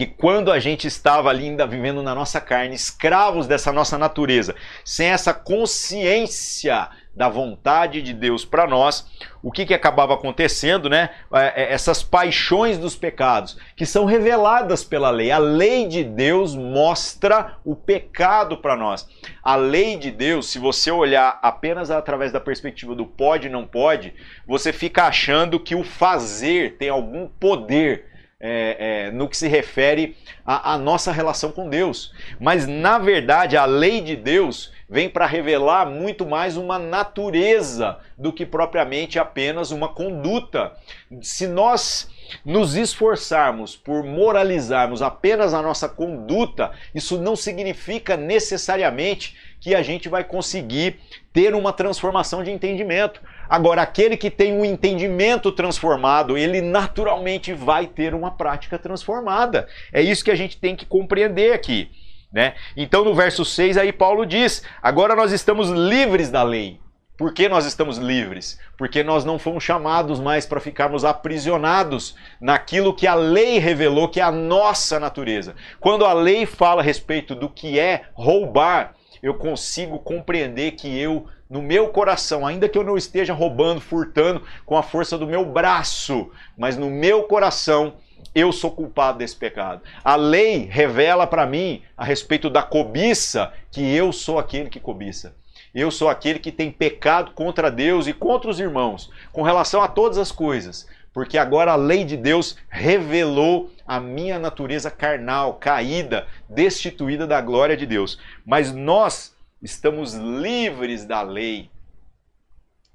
[0.00, 4.54] que quando a gente estava ali ainda vivendo na nossa carne, escravos dessa nossa natureza,
[4.82, 9.06] sem essa consciência da vontade de Deus para nós,
[9.42, 11.10] o que, que acabava acontecendo, né?
[11.34, 15.30] É, é, essas paixões dos pecados, que são reveladas pela lei.
[15.30, 19.06] A lei de Deus mostra o pecado para nós.
[19.42, 23.66] A lei de Deus, se você olhar apenas através da perspectiva do pode e não
[23.66, 24.14] pode,
[24.46, 28.08] você fica achando que o fazer tem algum poder
[28.40, 32.12] é, é, no que se refere à, nossa relação com Deus.
[32.40, 38.32] Mas, na verdade, a lei de Deus vem para revelar muito mais uma natureza do
[38.32, 40.72] que propriamente apenas uma conduta.
[41.20, 42.08] Se nós
[42.44, 50.08] nos esforçarmos por moralizarmos apenas a nossa conduta, isso não significa necessariamente que a gente
[50.08, 50.98] vai conseguir
[51.32, 53.20] ter uma transformação de entendimento.
[53.50, 59.66] Agora, aquele que tem um entendimento transformado, ele naturalmente vai ter uma prática transformada.
[59.92, 61.90] É isso que a gente tem que compreender aqui.
[62.32, 62.54] Né?
[62.76, 66.78] Então, no verso 6, aí Paulo diz: agora nós estamos livres da lei.
[67.18, 68.56] Por que nós estamos livres?
[68.78, 74.20] Porque nós não fomos chamados mais para ficarmos aprisionados naquilo que a lei revelou que
[74.20, 75.56] é a nossa natureza.
[75.80, 81.26] Quando a lei fala a respeito do que é roubar, eu consigo compreender que eu
[81.50, 85.44] no meu coração, ainda que eu não esteja roubando, furtando com a força do meu
[85.44, 87.94] braço, mas no meu coração
[88.32, 89.82] eu sou culpado desse pecado.
[90.04, 95.34] A lei revela para mim a respeito da cobiça que eu sou aquele que cobiça.
[95.74, 99.88] Eu sou aquele que tem pecado contra Deus e contra os irmãos, com relação a
[99.88, 106.26] todas as coisas, porque agora a lei de Deus revelou a minha natureza carnal, caída,
[106.48, 108.20] destituída da glória de Deus.
[108.44, 111.70] Mas nós estamos livres da lei.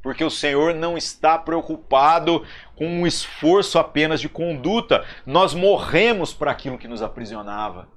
[0.01, 5.03] Porque o Senhor não está preocupado com um esforço apenas de conduta.
[5.25, 7.87] Nós morremos para aquilo que nos aprisionava.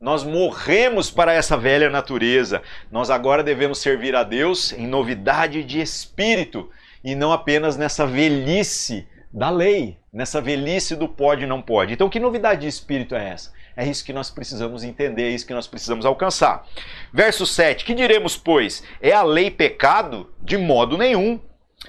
[0.00, 2.62] Nós morremos para essa velha natureza.
[2.90, 6.70] Nós agora devemos servir a Deus em novidade de espírito
[7.02, 11.92] e não apenas nessa velhice da lei, nessa velhice do pode e não pode.
[11.92, 13.52] Então, que novidade de espírito é essa?
[13.80, 16.66] É isso que nós precisamos entender, é isso que nós precisamos alcançar.
[17.14, 18.84] Verso 7: Que diremos, pois?
[19.00, 20.30] É a lei pecado?
[20.42, 21.40] De modo nenhum.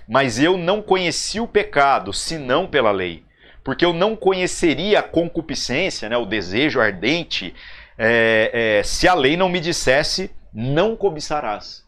[0.07, 3.25] Mas eu não conheci o pecado, senão pela lei.
[3.61, 7.53] Porque eu não conheceria a concupiscência, né, o desejo ardente,
[7.97, 11.83] é, é, se a lei não me dissesse, não cobiçarás.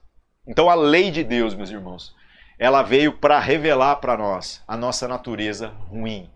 [0.45, 2.13] Então a lei de Deus, meus irmãos,
[2.59, 6.29] ela veio para revelar para nós a nossa natureza ruim.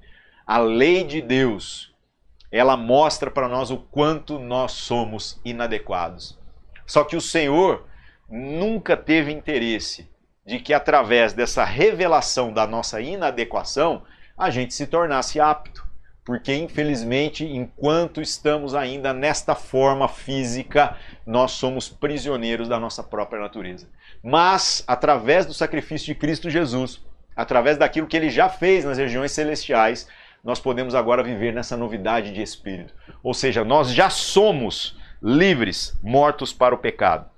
[0.46, 1.94] A lei de Deus
[2.52, 6.38] ela mostra para nós o quanto nós somos inadequados.
[6.86, 7.86] Só que o Senhor
[8.30, 10.10] nunca teve interesse
[10.46, 14.04] de que através dessa revelação da nossa inadequação
[14.38, 15.86] a gente se tornasse apto.
[16.28, 23.88] porque infelizmente, enquanto estamos ainda nesta forma física, nós somos prisioneiros da nossa própria natureza.
[24.22, 27.02] Mas, através do sacrifício de Cristo Jesus,
[27.34, 30.06] através daquilo que ele já fez nas regiões celestiais,
[30.48, 32.94] nós podemos agora viver nessa novidade de espírito.
[33.22, 37.30] Ou seja, nós já somos livres, mortos para o pecado.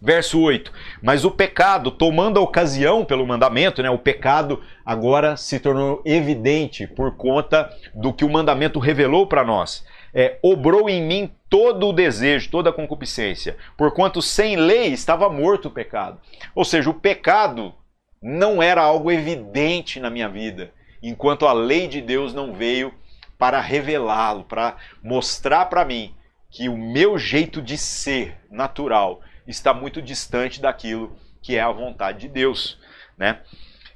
[0.00, 0.72] Verso 8.
[1.02, 6.86] Mas o pecado, tomando a ocasião pelo mandamento, né, o pecado agora se tornou evidente
[6.86, 9.84] por conta do que o mandamento revelou para nós.
[10.14, 15.68] É, obrou em mim todo o desejo, toda a concupiscência, porquanto sem lei estava morto
[15.68, 16.18] o pecado.
[16.54, 17.74] Ou seja, o pecado
[18.22, 22.92] não era algo evidente na minha vida, enquanto a lei de Deus não veio
[23.38, 26.14] para revelá-lo, para mostrar para mim
[26.50, 32.20] que o meu jeito de ser natural está muito distante daquilo que é a vontade
[32.20, 32.78] de Deus,
[33.16, 33.40] né?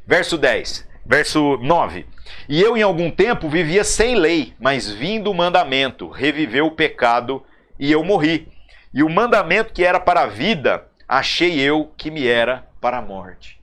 [0.07, 2.07] Verso 10, verso 9.
[2.49, 7.43] E eu em algum tempo vivia sem lei, mas vindo o mandamento, reviveu o pecado
[7.79, 8.49] e eu morri.
[8.95, 13.03] E o mandamento que era para a vida, achei eu que me era para a
[13.03, 13.62] morte.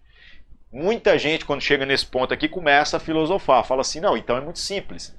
[0.71, 3.65] Muita gente, quando chega nesse ponto aqui, começa a filosofar.
[3.65, 5.15] Fala assim: não, então é muito simples.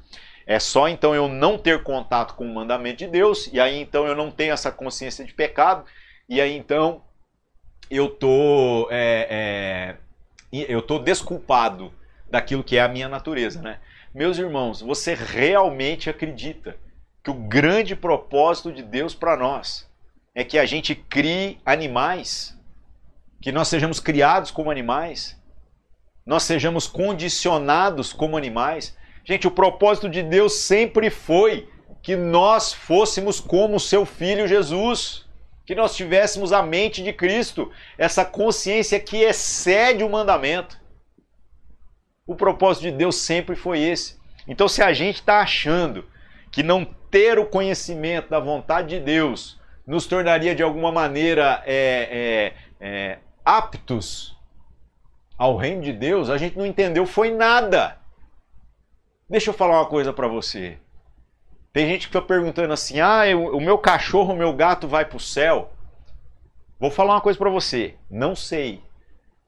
[0.46, 4.06] É só então eu não ter contato com o mandamento de Deus, e aí então
[4.06, 5.84] eu não tenho essa consciência de pecado,
[6.28, 7.02] e aí então
[7.90, 9.96] eu tô, é,
[10.52, 11.92] é, eu tô desculpado
[12.28, 13.80] daquilo que é a minha natureza, né?
[14.14, 16.76] Meus irmãos, você realmente acredita
[17.22, 19.88] que o grande propósito de Deus para nós
[20.34, 22.58] é que a gente crie animais,
[23.40, 25.39] que nós sejamos criados como animais,
[26.24, 28.96] nós sejamos condicionados como animais?
[29.24, 31.68] Gente, o propósito de Deus sempre foi
[32.02, 35.28] que nós fôssemos como seu filho Jesus
[35.70, 40.76] que nós tivéssemos a mente de Cristo, essa consciência que excede o mandamento.
[42.26, 44.18] O propósito de Deus sempre foi esse.
[44.48, 46.04] Então, se a gente está achando
[46.50, 52.52] que não ter o conhecimento da vontade de Deus nos tornaria de alguma maneira é,
[52.80, 54.37] é, é, aptos
[55.40, 57.96] ao reino de Deus, a gente não entendeu foi nada.
[59.26, 60.76] Deixa eu falar uma coisa para você.
[61.72, 65.03] Tem gente que fica perguntando assim: ah, eu, o meu cachorro, o meu gato vai
[65.03, 65.72] para o céu.
[66.79, 68.83] Vou falar uma coisa para você: não sei.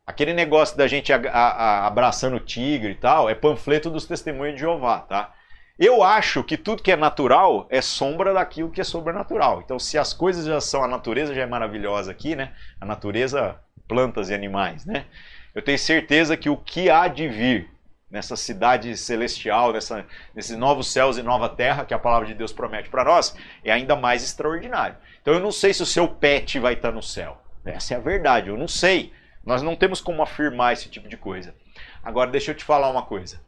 [0.07, 4.07] Aquele negócio da gente a, a, a, abraçando o tigre e tal é panfleto dos
[4.07, 5.35] testemunhos de Jeová, tá?
[5.79, 9.61] Eu acho que tudo que é natural é sombra daquilo que é sobrenatural.
[9.61, 12.55] Então, se as coisas já são, a natureza já é maravilhosa aqui, né?
[12.81, 15.05] A natureza, plantas e animais, né?
[15.55, 17.71] Eu tenho certeza que o que há de vir
[18.11, 22.53] nessa cidade celestial, nessa, nesses novos céus e nova terra que a palavra de Deus
[22.53, 23.35] promete para nós,
[23.65, 24.97] é ainda mais extraordinário.
[25.21, 27.41] Então eu não sei se o seu pet vai estar no céu.
[27.65, 29.12] Essa é a verdade, eu não sei.
[29.45, 31.55] Nós não temos como afirmar esse tipo de coisa.
[32.03, 33.41] Agora deixa eu te falar uma coisa.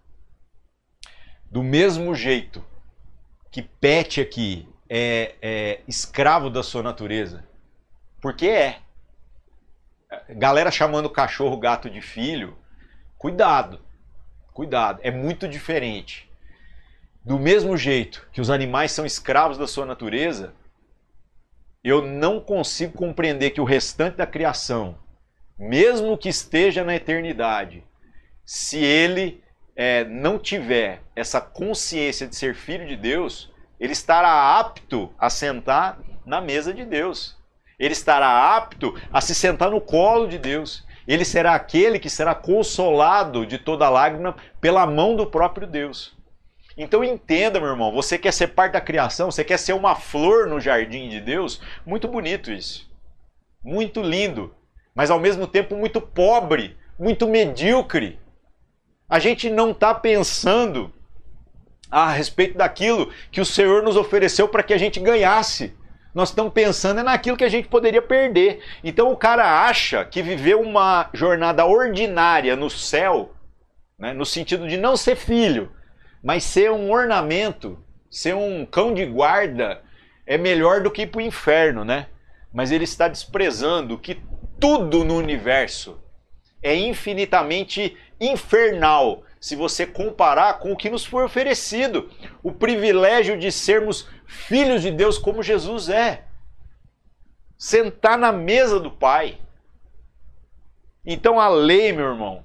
[1.51, 2.65] Do mesmo jeito
[3.51, 7.45] que pet aqui é, é escravo da sua natureza,
[8.21, 8.79] porque é.
[10.29, 12.57] Galera chamando cachorro, gato de filho,
[13.19, 13.81] cuidado
[14.55, 16.31] Cuidado, é muito diferente.
[17.25, 20.55] Do mesmo jeito que os animais são escravos da sua natureza,
[21.83, 24.97] eu não consigo compreender que o restante da criação,
[25.59, 27.83] mesmo que esteja na eternidade,
[28.47, 29.43] se ele
[29.75, 35.99] é, não tiver essa consciência de ser filho de Deus, ele estará apto a sentar
[36.25, 37.37] na mesa de Deus.
[37.79, 40.85] Ele estará apto a se sentar no colo de Deus.
[41.07, 46.17] Ele será aquele que será consolado de toda lágrima pela mão do próprio Deus.
[46.77, 50.49] Então entenda, meu irmão, você quer ser parte da criação, você quer ser uma flor
[50.49, 51.61] no jardim de Deus?
[51.87, 52.91] Muito bonito isso.
[53.63, 54.55] Muito lindo,
[54.95, 58.19] mas ao mesmo tempo muito pobre, muito medíocre.
[59.09, 60.93] A gente não está pensando
[61.91, 65.77] a respeito daquilo que o Senhor nos ofereceu para que a gente ganhasse
[66.15, 68.63] nós estamos pensando é naquilo que a gente poderia perder.
[68.85, 73.35] Então o cara acha que viver uma jornada ordinária no céu,
[73.99, 75.73] né, no sentido de não ser filho,
[76.23, 79.83] mas ser um ornamento, ser um cão de guarda,
[80.25, 82.07] é melhor do que ir para o inferno, né?
[82.53, 84.23] Mas ele está desprezando que
[84.61, 86.01] tudo no universo
[86.63, 92.11] é infinitamente infernal se você comparar com o que nos foi oferecido,
[92.43, 96.25] o privilégio de sermos filhos de Deus como Jesus é.
[97.59, 99.39] Sentar na mesa do Pai.
[101.05, 102.43] Então a lei, meu irmão,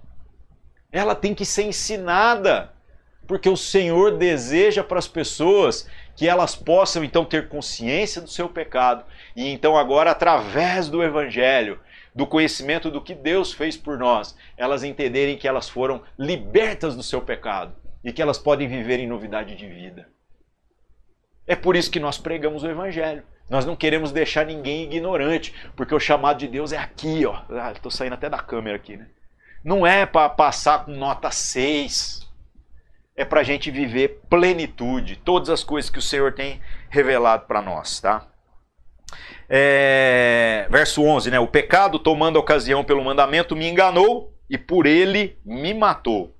[0.91, 2.74] ela tem que ser ensinada,
[3.26, 5.88] porque o Senhor deseja para as pessoas
[6.18, 9.06] que elas possam então ter consciência do seu pecado
[9.38, 11.80] e então agora através do evangelho
[12.14, 17.03] do conhecimento do que Deus fez por nós, elas entenderem que elas foram libertas do
[17.03, 20.07] seu pecado e que elas podem viver em novidade de vida.
[21.45, 23.24] É por isso que nós pregamos o Evangelho.
[23.49, 27.41] Nós não queremos deixar ninguém ignorante, porque o chamado de Deus é aqui, ó.
[27.49, 29.07] Ah, estou saindo até da câmera aqui, né?
[29.64, 32.28] Não é para passar com nota 6.
[33.16, 37.62] É para a gente viver plenitude, todas as coisas que o Senhor tem revelado para
[37.62, 38.28] nós, tá?
[39.49, 41.39] É, verso 11, né?
[41.39, 46.36] O pecado, tomando ocasião pelo mandamento, me enganou e por ele me matou.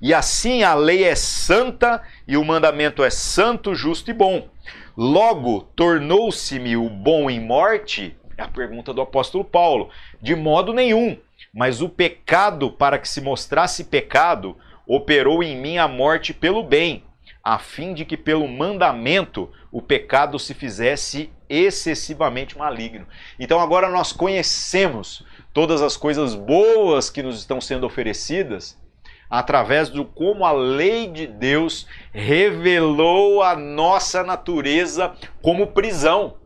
[0.00, 4.48] E assim a lei é santa e o mandamento é santo, justo e bom.
[4.96, 8.16] Logo, tornou-se-me o bom em morte?
[8.36, 9.90] É a pergunta do apóstolo Paulo.
[10.20, 11.16] De modo nenhum,
[11.52, 14.56] mas o pecado, para que se mostrasse pecado,
[14.86, 17.03] operou em mim a morte pelo bem,
[17.44, 23.06] a fim de que pelo mandamento o pecado se fizesse excessivamente maligno.
[23.38, 25.22] Então agora nós conhecemos
[25.52, 28.82] todas as coisas boas que nos estão sendo oferecidas
[29.28, 36.36] através do como a lei de Deus revelou a nossa natureza como prisão,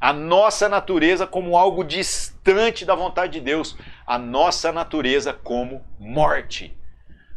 [0.00, 3.76] a nossa natureza como algo distante da vontade de Deus,
[4.06, 6.79] a nossa natureza como morte.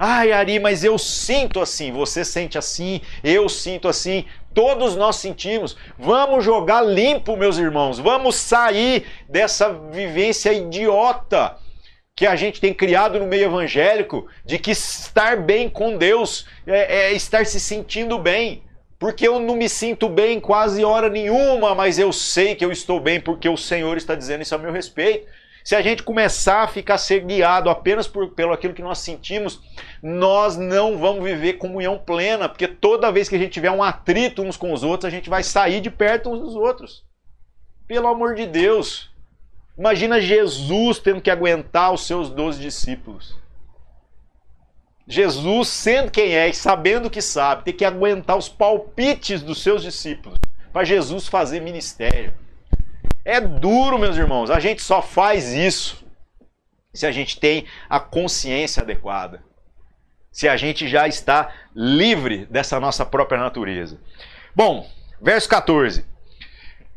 [0.05, 5.77] Ai, Ari, mas eu sinto assim, você sente assim, eu sinto assim, todos nós sentimos.
[5.97, 11.55] Vamos jogar limpo, meus irmãos, vamos sair dessa vivência idiota
[12.13, 17.05] que a gente tem criado no meio evangélico de que estar bem com Deus é,
[17.05, 18.61] é, estar se sentindo bem.
[18.99, 22.99] Porque eu não me sinto bem quase hora nenhuma, mas eu sei que eu estou
[22.99, 25.25] bem porque o Senhor está dizendo isso a meu respeito.
[25.63, 29.61] Se a gente começar a ficar ser guiado apenas por, pelo aquilo que nós sentimos,
[30.01, 34.41] nós não vamos viver comunhão plena, porque toda vez que a gente tiver um atrito
[34.41, 37.05] uns com os outros, a gente vai sair de perto uns dos outros.
[37.87, 39.09] Pelo amor de Deus.
[39.77, 43.35] Imagina Jesus tendo que aguentar os seus doze discípulos.
[45.07, 49.81] Jesus, sendo quem é e sabendo que sabe, ter que aguentar os palpites dos seus
[49.81, 50.37] discípulos
[50.71, 52.33] para Jesus fazer ministério.
[53.25, 54.49] É duro, meus irmãos.
[54.49, 56.03] A gente só faz isso
[56.93, 59.43] se a gente tem a consciência adequada.
[60.31, 63.99] Se a gente já está livre dessa nossa própria natureza.
[64.55, 64.89] Bom,
[65.21, 66.05] verso 14.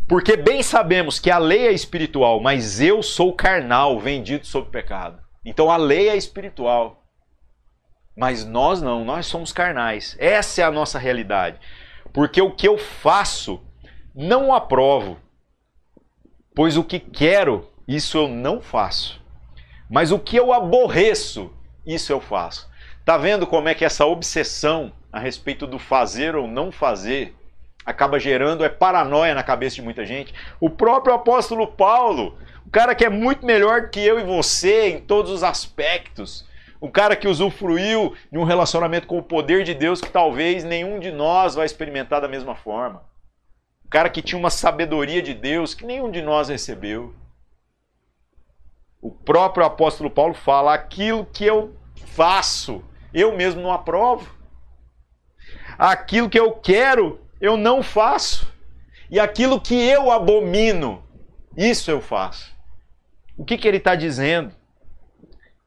[0.09, 5.21] Porque bem sabemos que a lei é espiritual, mas eu sou carnal, vendido sob pecado.
[5.45, 7.03] Então a lei é espiritual.
[8.17, 10.17] Mas nós não, nós somos carnais.
[10.19, 11.59] Essa é a nossa realidade.
[12.13, 13.61] Porque o que eu faço
[14.15, 15.21] não aprovo.
[16.57, 19.21] Pois o que quero, isso eu não faço.
[19.91, 21.53] Mas o que eu aborreço,
[21.87, 22.67] isso eu faço.
[23.05, 27.37] Tá vendo como é que essa obsessão a respeito do fazer ou não fazer
[27.85, 30.33] acaba gerando é paranoia na cabeça de muita gente?
[30.59, 35.01] O próprio apóstolo Paulo, o cara que é muito melhor que eu e você em
[35.03, 36.49] todos os aspectos,
[36.81, 40.99] o cara que usufruiu de um relacionamento com o poder de Deus que talvez nenhum
[40.99, 43.03] de nós vai experimentar da mesma forma.
[43.87, 47.15] O cara que tinha uma sabedoria de Deus que nenhum de nós recebeu.
[49.01, 52.85] O próprio apóstolo Paulo fala: aquilo que eu faço,
[53.15, 54.35] eu mesmo não aprovo.
[55.79, 58.53] Aquilo que eu quero, eu não faço.
[59.09, 61.05] E aquilo que eu abomino,
[61.57, 62.53] isso eu faço.
[63.37, 64.53] O que, que ele está dizendo?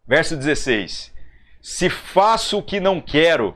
[0.06, 1.14] Verso 16:
[1.62, 3.56] Se faço o que não quero,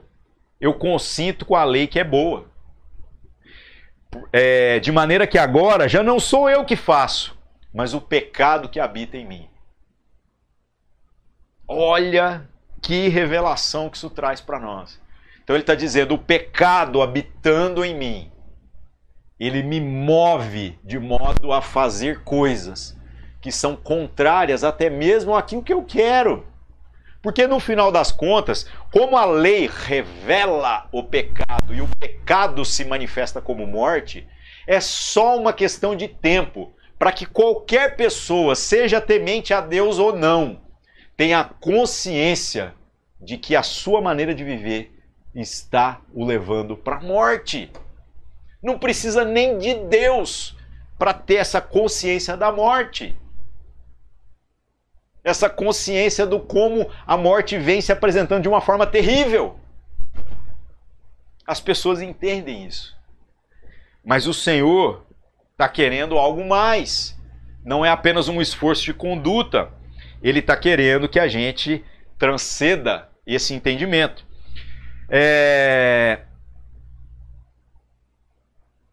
[0.57, 2.52] eu consinto com a lei que é boa
[4.31, 7.37] é, de maneira que agora já não sou eu que faço,
[7.73, 9.49] mas o pecado que habita em mim.
[11.67, 12.47] Olha
[12.81, 15.01] que revelação que isso traz para nós.
[15.43, 18.31] Então ele está dizendo: o pecado habitando em mim,
[19.39, 22.97] ele me move de modo a fazer coisas
[23.41, 26.45] que são contrárias até mesmo àquilo que eu quero.
[27.23, 32.83] Porque no final das contas, como a lei revela o pecado e o pecado se
[32.83, 34.27] manifesta como morte,
[34.67, 40.13] é só uma questão de tempo para que qualquer pessoa, seja temente a Deus ou
[40.13, 40.59] não,
[41.15, 42.73] tenha consciência
[43.21, 44.91] de que a sua maneira de viver
[45.33, 47.71] está o levando para a morte.
[48.61, 50.57] Não precisa nem de Deus
[50.99, 53.15] para ter essa consciência da morte
[55.23, 59.57] essa consciência do como a morte vem se apresentando de uma forma terrível.
[61.47, 62.95] As pessoas entendem isso.
[64.03, 65.05] Mas o Senhor
[65.51, 67.17] está querendo algo mais.
[67.63, 69.71] Não é apenas um esforço de conduta.
[70.21, 71.83] Ele está querendo que a gente
[72.17, 74.25] transceda esse entendimento.
[75.09, 76.19] É...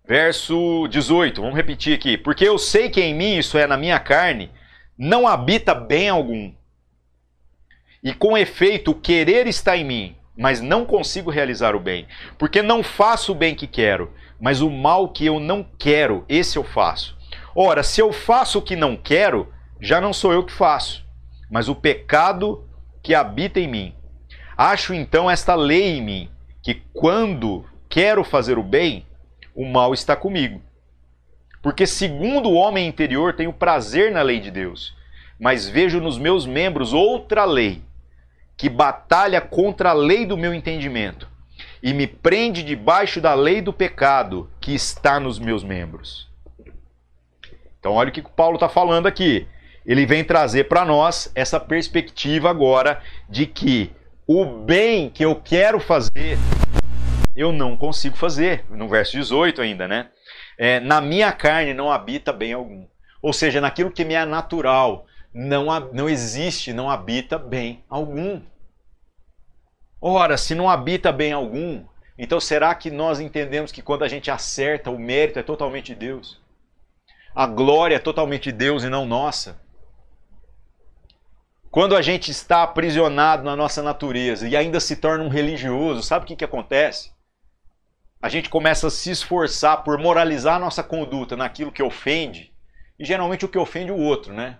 [0.06, 2.16] Verso 18, vamos repetir aqui.
[2.16, 4.50] Porque eu sei que em mim, isso é na minha carne,
[5.02, 6.52] não habita bem algum.
[8.02, 12.06] E com efeito, o querer está em mim, mas não consigo realizar o bem.
[12.36, 16.58] Porque não faço o bem que quero, mas o mal que eu não quero, esse
[16.58, 17.16] eu faço.
[17.56, 21.02] Ora, se eu faço o que não quero, já não sou eu que faço,
[21.50, 22.68] mas o pecado
[23.02, 23.94] que habita em mim.
[24.54, 26.30] Acho então esta lei em mim,
[26.62, 29.06] que quando quero fazer o bem,
[29.54, 30.60] o mal está comigo.
[31.62, 34.96] Porque, segundo o homem interior, tenho prazer na lei de Deus,
[35.38, 37.82] mas vejo nos meus membros outra lei,
[38.56, 41.28] que batalha contra a lei do meu entendimento
[41.82, 46.28] e me prende debaixo da lei do pecado que está nos meus membros.
[47.78, 49.46] Então, olha o que Paulo está falando aqui.
[49.86, 53.90] Ele vem trazer para nós essa perspectiva agora de que
[54.26, 56.38] o bem que eu quero fazer,
[57.34, 58.64] eu não consigo fazer.
[58.68, 60.10] No verso 18 ainda, né?
[60.62, 62.86] É, na minha carne não habita bem algum.
[63.22, 68.42] Ou seja, naquilo que me é natural, não, não existe, não habita bem algum.
[69.98, 71.82] Ora, se não habita bem algum,
[72.18, 75.94] então será que nós entendemos que quando a gente acerta, o mérito é totalmente de
[75.94, 76.38] Deus?
[77.34, 79.58] A glória é totalmente de Deus e não nossa?
[81.70, 86.26] Quando a gente está aprisionado na nossa natureza e ainda se torna um religioso, sabe
[86.26, 87.12] o que, que acontece?
[88.22, 92.52] A gente começa a se esforçar por moralizar a nossa conduta naquilo que ofende,
[92.98, 94.58] e geralmente o que ofende o outro, né?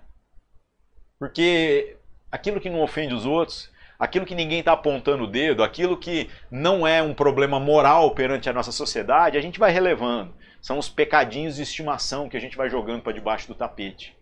[1.19, 1.99] Porque
[2.33, 6.31] aquilo que não ofende os outros, aquilo que ninguém está apontando o dedo, aquilo que
[6.51, 10.35] não é um problema moral perante a nossa sociedade, a gente vai relevando.
[10.63, 14.17] São os pecadinhos de estimação que a gente vai jogando para debaixo do tapete.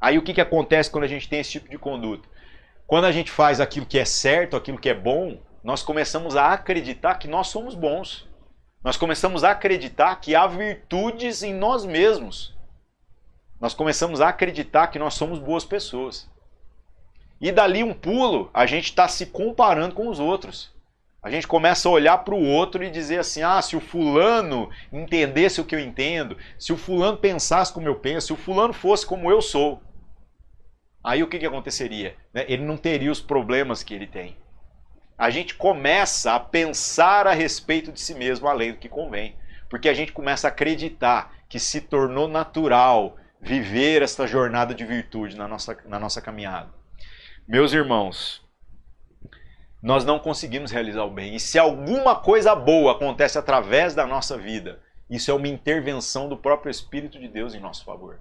[0.00, 2.26] Aí o que, que acontece quando a gente tem esse tipo de conduta?
[2.86, 6.52] Quando a gente faz aquilo que é certo, aquilo que é bom, nós começamos a
[6.52, 8.28] acreditar que nós somos bons.
[8.84, 12.54] Nós começamos a acreditar que há virtudes em nós mesmos.
[13.58, 16.30] Nós começamos a acreditar que nós somos boas pessoas.
[17.40, 20.70] E dali um pulo, a gente está se comparando com os outros.
[21.22, 24.68] A gente começa a olhar para o outro e dizer assim: ah, se o fulano
[24.92, 28.74] entendesse o que eu entendo, se o fulano pensasse como eu penso, se o fulano
[28.74, 29.80] fosse como eu sou,
[31.02, 32.14] aí o que, que aconteceria?
[32.34, 32.44] Né?
[32.48, 34.36] Ele não teria os problemas que ele tem
[35.16, 39.36] a gente começa a pensar a respeito de si mesmo além do que convém.
[39.68, 45.36] Porque a gente começa a acreditar que se tornou natural viver esta jornada de virtude
[45.36, 46.72] na nossa, na nossa caminhada.
[47.46, 48.42] Meus irmãos,
[49.82, 51.34] nós não conseguimos realizar o bem.
[51.34, 56.38] E se alguma coisa boa acontece através da nossa vida, isso é uma intervenção do
[56.38, 58.20] próprio Espírito de Deus em nosso favor.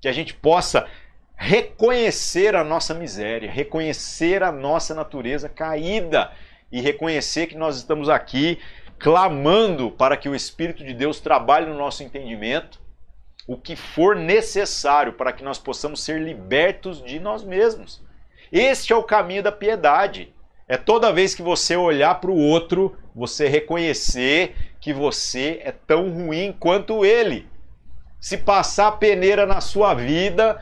[0.00, 0.88] Que a gente possa
[1.36, 6.32] reconhecer a nossa miséria, reconhecer a nossa natureza caída
[6.72, 8.58] e reconhecer que nós estamos aqui
[8.98, 12.80] clamando para que o Espírito de Deus trabalhe no nosso entendimento
[13.46, 18.02] o que for necessário para que nós possamos ser libertos de nós mesmos.
[18.50, 20.34] Este é o caminho da piedade.
[20.66, 26.10] É toda vez que você olhar para o outro, você reconhecer que você é tão
[26.10, 27.46] ruim quanto ele.
[28.18, 30.60] Se passar peneira na sua vida,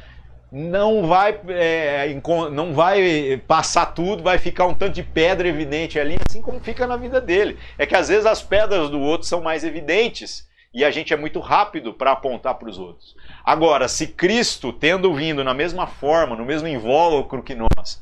[0.57, 2.17] não vai, é,
[2.53, 6.87] não vai passar tudo, vai ficar um tanto de pedra evidente ali, assim como fica
[6.87, 7.59] na vida dele.
[7.77, 11.17] É que às vezes as pedras do outro são mais evidentes e a gente é
[11.17, 13.17] muito rápido para apontar para os outros.
[13.45, 18.01] Agora, se Cristo, tendo vindo na mesma forma, no mesmo invólucro que nós,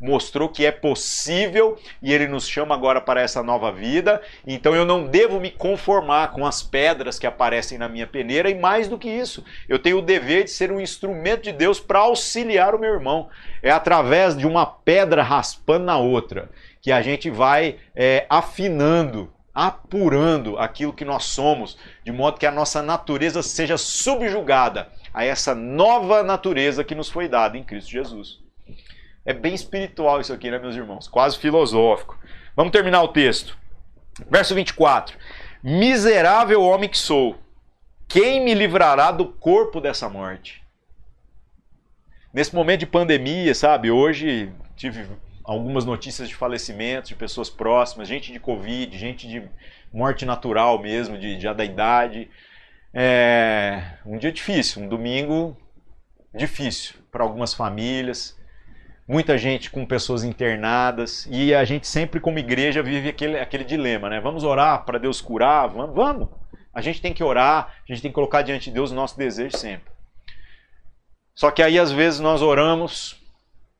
[0.00, 4.20] mostrou que é possível e ele nos chama agora para essa nova vida.
[4.46, 8.54] Então eu não devo me conformar com as pedras que aparecem na minha peneira e
[8.54, 12.00] mais do que isso, eu tenho o dever de ser um instrumento de Deus para
[12.00, 13.28] auxiliar o meu irmão.
[13.62, 20.58] É através de uma pedra raspando na outra que a gente vai é, afinando apurando
[20.58, 26.24] aquilo que nós somos, de modo que a nossa natureza seja subjugada a essa nova
[26.24, 28.43] natureza que nos foi dada em Cristo Jesus.
[29.26, 31.08] É bem espiritual isso aqui, né, meus irmãos?
[31.08, 32.18] Quase filosófico.
[32.54, 33.56] Vamos terminar o texto.
[34.30, 35.16] Verso 24:
[35.62, 37.38] Miserável homem que sou,
[38.06, 40.62] quem me livrará do corpo dessa morte?
[42.32, 43.90] Nesse momento de pandemia, sabe?
[43.90, 45.06] Hoje tive
[45.42, 49.48] algumas notícias de falecimentos de pessoas próximas, gente de Covid, gente de
[49.92, 52.30] morte natural mesmo, de já da idade.
[52.92, 55.56] É um dia difícil, um domingo
[56.34, 58.36] difícil para algumas famílias
[59.06, 64.08] muita gente com pessoas internadas e a gente sempre como igreja vive aquele, aquele dilema,
[64.08, 64.20] né?
[64.20, 65.68] Vamos orar para Deus curar?
[65.68, 66.28] Vamos, vamos.
[66.72, 69.16] A gente tem que orar, a gente tem que colocar diante de Deus o nosso
[69.16, 69.92] desejo sempre.
[71.34, 73.20] Só que aí às vezes nós oramos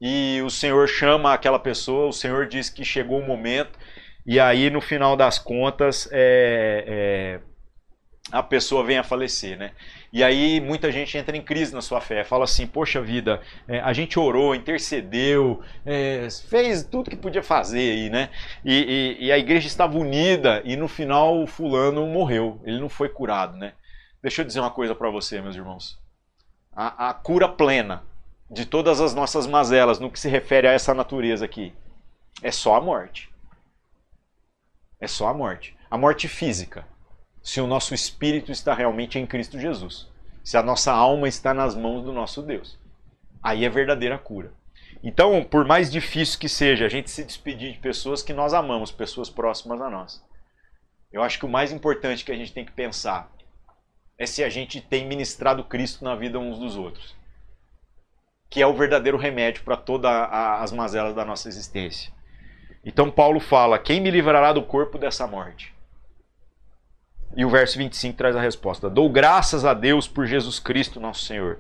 [0.00, 3.78] e o Senhor chama aquela pessoa, o Senhor diz que chegou o momento
[4.26, 7.40] e aí no final das contas é, é,
[8.32, 9.72] a pessoa venha a falecer, né?
[10.12, 13.80] E aí muita gente entra em crise na sua fé, fala assim, poxa vida, é,
[13.80, 18.30] a gente orou, intercedeu, é, fez tudo que podia fazer aí, né?
[18.64, 22.88] E, e, e, a igreja estava unida e no final o fulano morreu, ele não
[22.88, 23.74] foi curado, né?
[24.22, 25.98] Deixa eu dizer uma coisa para você, meus irmãos.
[26.74, 28.02] A, a cura plena
[28.50, 31.74] de todas as nossas mazelas no que se refere a essa natureza aqui
[32.42, 33.30] é só a morte.
[34.98, 35.76] É só a morte.
[35.90, 36.86] A morte física
[37.44, 40.08] se o nosso espírito está realmente em Cristo Jesus.
[40.42, 42.78] Se a nossa alma está nas mãos do nosso Deus.
[43.42, 44.50] Aí é verdadeira cura.
[45.02, 48.90] Então, por mais difícil que seja a gente se despedir de pessoas que nós amamos,
[48.90, 50.24] pessoas próximas a nós,
[51.12, 53.30] eu acho que o mais importante que a gente tem que pensar
[54.16, 57.14] é se a gente tem ministrado Cristo na vida uns dos outros,
[58.48, 62.10] que é o verdadeiro remédio para todas as mazelas da nossa existência.
[62.82, 65.73] Então Paulo fala: quem me livrará do corpo dessa morte?
[67.36, 71.24] E o verso 25 traz a resposta: Dou graças a Deus por Jesus Cristo, nosso
[71.24, 71.58] Senhor.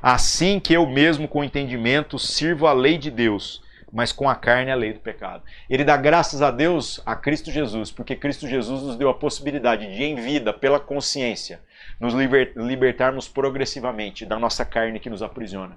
[0.00, 3.60] Assim que eu mesmo, com entendimento, sirvo a lei de Deus,
[3.92, 5.42] mas com a carne a lei do pecado.
[5.68, 9.92] Ele dá graças a Deus a Cristo Jesus, porque Cristo Jesus nos deu a possibilidade
[9.92, 11.60] de, em vida, pela consciência,
[11.98, 15.76] nos libertarmos progressivamente da nossa carne que nos aprisiona.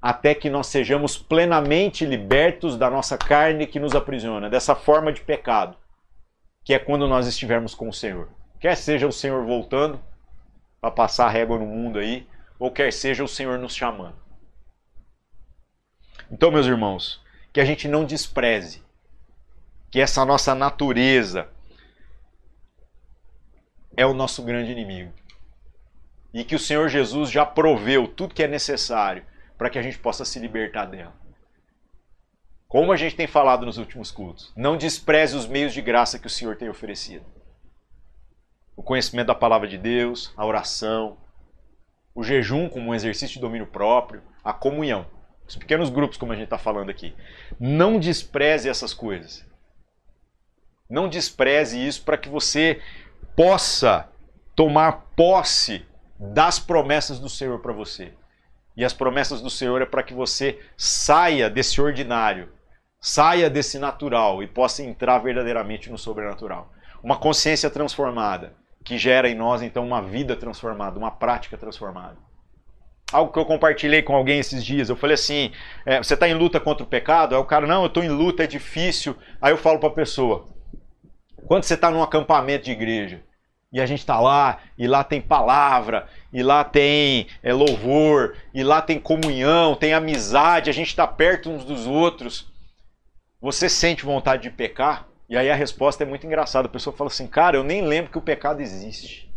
[0.00, 5.22] Até que nós sejamos plenamente libertos da nossa carne que nos aprisiona, dessa forma de
[5.22, 5.78] pecado
[6.64, 8.28] que é quando nós estivermos com o Senhor.
[8.60, 10.00] Quer seja o Senhor voltando
[10.80, 12.26] para passar a régua no mundo aí,
[12.58, 14.16] ou quer seja o Senhor nos chamando.
[16.30, 17.20] Então, meus irmãos,
[17.52, 18.82] que a gente não despreze
[19.90, 21.48] que essa nossa natureza
[23.96, 25.12] é o nosso grande inimigo.
[26.32, 29.24] E que o Senhor Jesus já proveu tudo que é necessário
[29.58, 31.14] para que a gente possa se libertar dela.
[32.72, 36.26] Como a gente tem falado nos últimos cultos, não despreze os meios de graça que
[36.26, 37.26] o Senhor tem oferecido.
[38.74, 41.18] O conhecimento da palavra de Deus, a oração,
[42.14, 45.04] o jejum como um exercício de domínio próprio, a comunhão.
[45.46, 47.14] Os pequenos grupos, como a gente está falando aqui.
[47.60, 49.44] Não despreze essas coisas.
[50.88, 52.80] Não despreze isso para que você
[53.36, 54.08] possa
[54.56, 55.84] tomar posse
[56.18, 58.14] das promessas do Senhor para você.
[58.74, 62.48] E as promessas do Senhor é para que você saia desse ordinário
[63.04, 66.72] saia desse natural e possa entrar verdadeiramente no sobrenatural.
[67.02, 72.16] Uma consciência transformada, que gera em nós então uma vida transformada, uma prática transformada.
[73.12, 75.50] Algo que eu compartilhei com alguém esses dias, eu falei assim:
[75.84, 77.34] é, você está em luta contra o pecado?
[77.34, 79.16] Aí o cara, não, eu estou em luta, é difícil.
[79.40, 80.46] Aí eu falo para a pessoa:
[81.46, 83.20] quando você está num acampamento de igreja,
[83.72, 88.62] e a gente está lá, e lá tem palavra, e lá tem é, louvor, e
[88.62, 92.51] lá tem comunhão, tem amizade, a gente está perto uns dos outros.
[93.42, 95.08] Você sente vontade de pecar?
[95.28, 96.68] E aí a resposta é muito engraçada.
[96.68, 99.28] A pessoa fala assim: Cara, eu nem lembro que o pecado existe.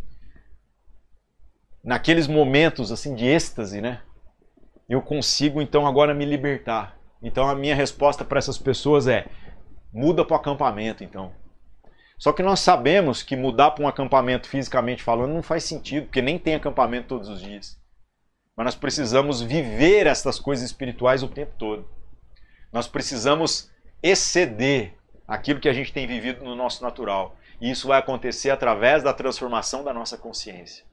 [1.82, 4.00] Naqueles momentos assim de êxtase, né?
[4.88, 6.96] Eu consigo então agora me libertar.
[7.20, 9.26] Então a minha resposta para essas pessoas é:
[9.92, 11.32] muda para o acampamento, então.
[12.16, 16.22] Só que nós sabemos que mudar para um acampamento fisicamente falando não faz sentido, porque
[16.22, 17.76] nem tem acampamento todos os dias.
[18.56, 21.86] Mas nós precisamos viver essas coisas espirituais o tempo todo.
[22.72, 23.70] Nós precisamos
[24.02, 24.94] exceder
[25.26, 27.36] aquilo que a gente tem vivido no nosso natural.
[27.60, 30.84] E isso vai acontecer através da transformação da nossa consciência.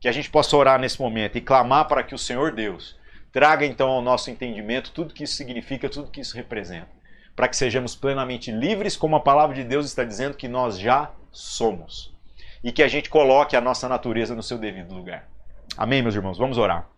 [0.00, 2.96] Que a gente possa orar nesse momento e clamar para que o Senhor Deus
[3.32, 6.88] traga então ao nosso entendimento tudo que isso significa, tudo que isso representa,
[7.34, 11.10] para que sejamos plenamente livres, como a palavra de Deus está dizendo que nós já
[11.32, 12.14] somos.
[12.62, 15.28] E que a gente coloque a nossa natureza no seu devido lugar.
[15.76, 16.38] Amém, meus irmãos?
[16.38, 16.88] Vamos orar.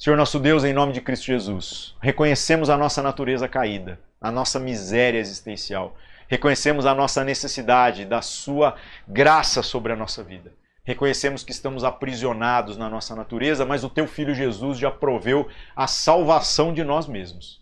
[0.00, 4.60] Senhor nosso Deus, em nome de Cristo Jesus, reconhecemos a nossa natureza caída a nossa
[4.60, 5.96] miséria existencial.
[6.28, 8.76] Reconhecemos a nossa necessidade da Sua
[9.08, 10.52] graça sobre a nossa vida.
[10.84, 15.86] Reconhecemos que estamos aprisionados na nossa natureza, mas o Teu Filho Jesus já proveu a
[15.86, 17.60] salvação de nós mesmos.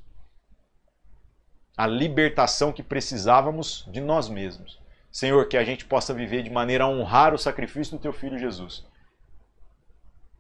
[1.76, 4.78] A libertação que precisávamos de nós mesmos.
[5.12, 8.39] Senhor, que a gente possa viver de maneira a honrar o sacrifício do Teu Filho
[8.39, 8.84] Jesus.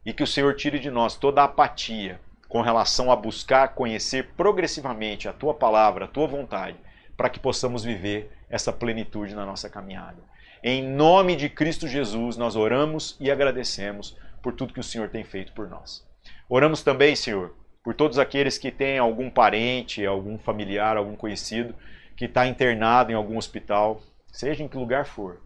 [0.08, 5.28] E que o Senhor tire de nós toda apatia, com relação a buscar conhecer progressivamente
[5.28, 6.78] a tua palavra, a tua vontade,
[7.14, 10.16] para que possamos viver essa plenitude na nossa caminhada.
[10.64, 15.24] Em nome de Cristo Jesus, nós oramos e agradecemos por tudo que o Senhor tem
[15.24, 16.02] feito por nós.
[16.48, 17.54] Oramos também, Senhor,
[17.84, 21.74] por todos aqueles que têm algum parente, algum familiar, algum conhecido
[22.16, 24.00] que está internado em algum hospital,
[24.32, 25.42] seja em que lugar for.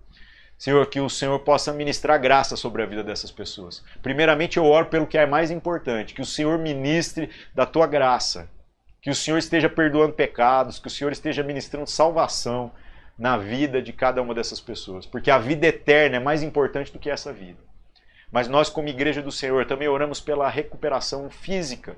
[0.62, 3.82] Senhor, que o Senhor possa ministrar graça sobre a vida dessas pessoas.
[4.00, 8.48] Primeiramente, eu oro pelo que é mais importante, que o Senhor ministre da tua graça,
[9.00, 12.70] que o Senhor esteja perdoando pecados, que o Senhor esteja ministrando salvação
[13.18, 16.98] na vida de cada uma dessas pessoas, porque a vida eterna é mais importante do
[17.00, 17.58] que essa vida.
[18.30, 21.96] Mas nós, como igreja do Senhor, também oramos pela recuperação física.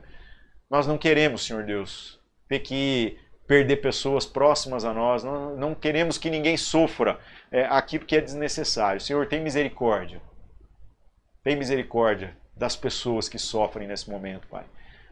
[0.70, 6.16] Nós não queremos, Senhor Deus, ter que perder pessoas próximas a nós, não, não queremos
[6.16, 7.18] que ninguém sofra
[7.51, 9.01] é, aquilo que é desnecessário.
[9.01, 10.20] Senhor, tem misericórdia.
[11.42, 14.64] Tem misericórdia das pessoas que sofrem nesse momento, Pai.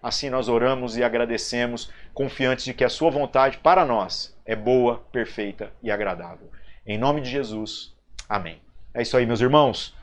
[0.02, 4.98] Assim nós oramos e agradecemos, confiantes de que a Sua vontade para nós é boa,
[5.12, 6.50] perfeita e agradável.
[6.86, 7.94] Em nome de Jesus,
[8.28, 8.60] amém.
[8.94, 9.94] É isso aí, meus irmãos.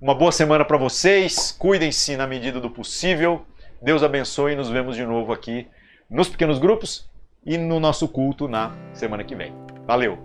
[0.00, 1.52] Uma boa semana para vocês.
[1.52, 3.44] Cuidem-se na medida do possível.
[3.82, 5.68] Deus abençoe e nos vemos de novo aqui
[6.08, 7.08] nos pequenos grupos
[7.46, 9.52] e no nosso culto na semana que vem.
[9.86, 10.18] Valeu!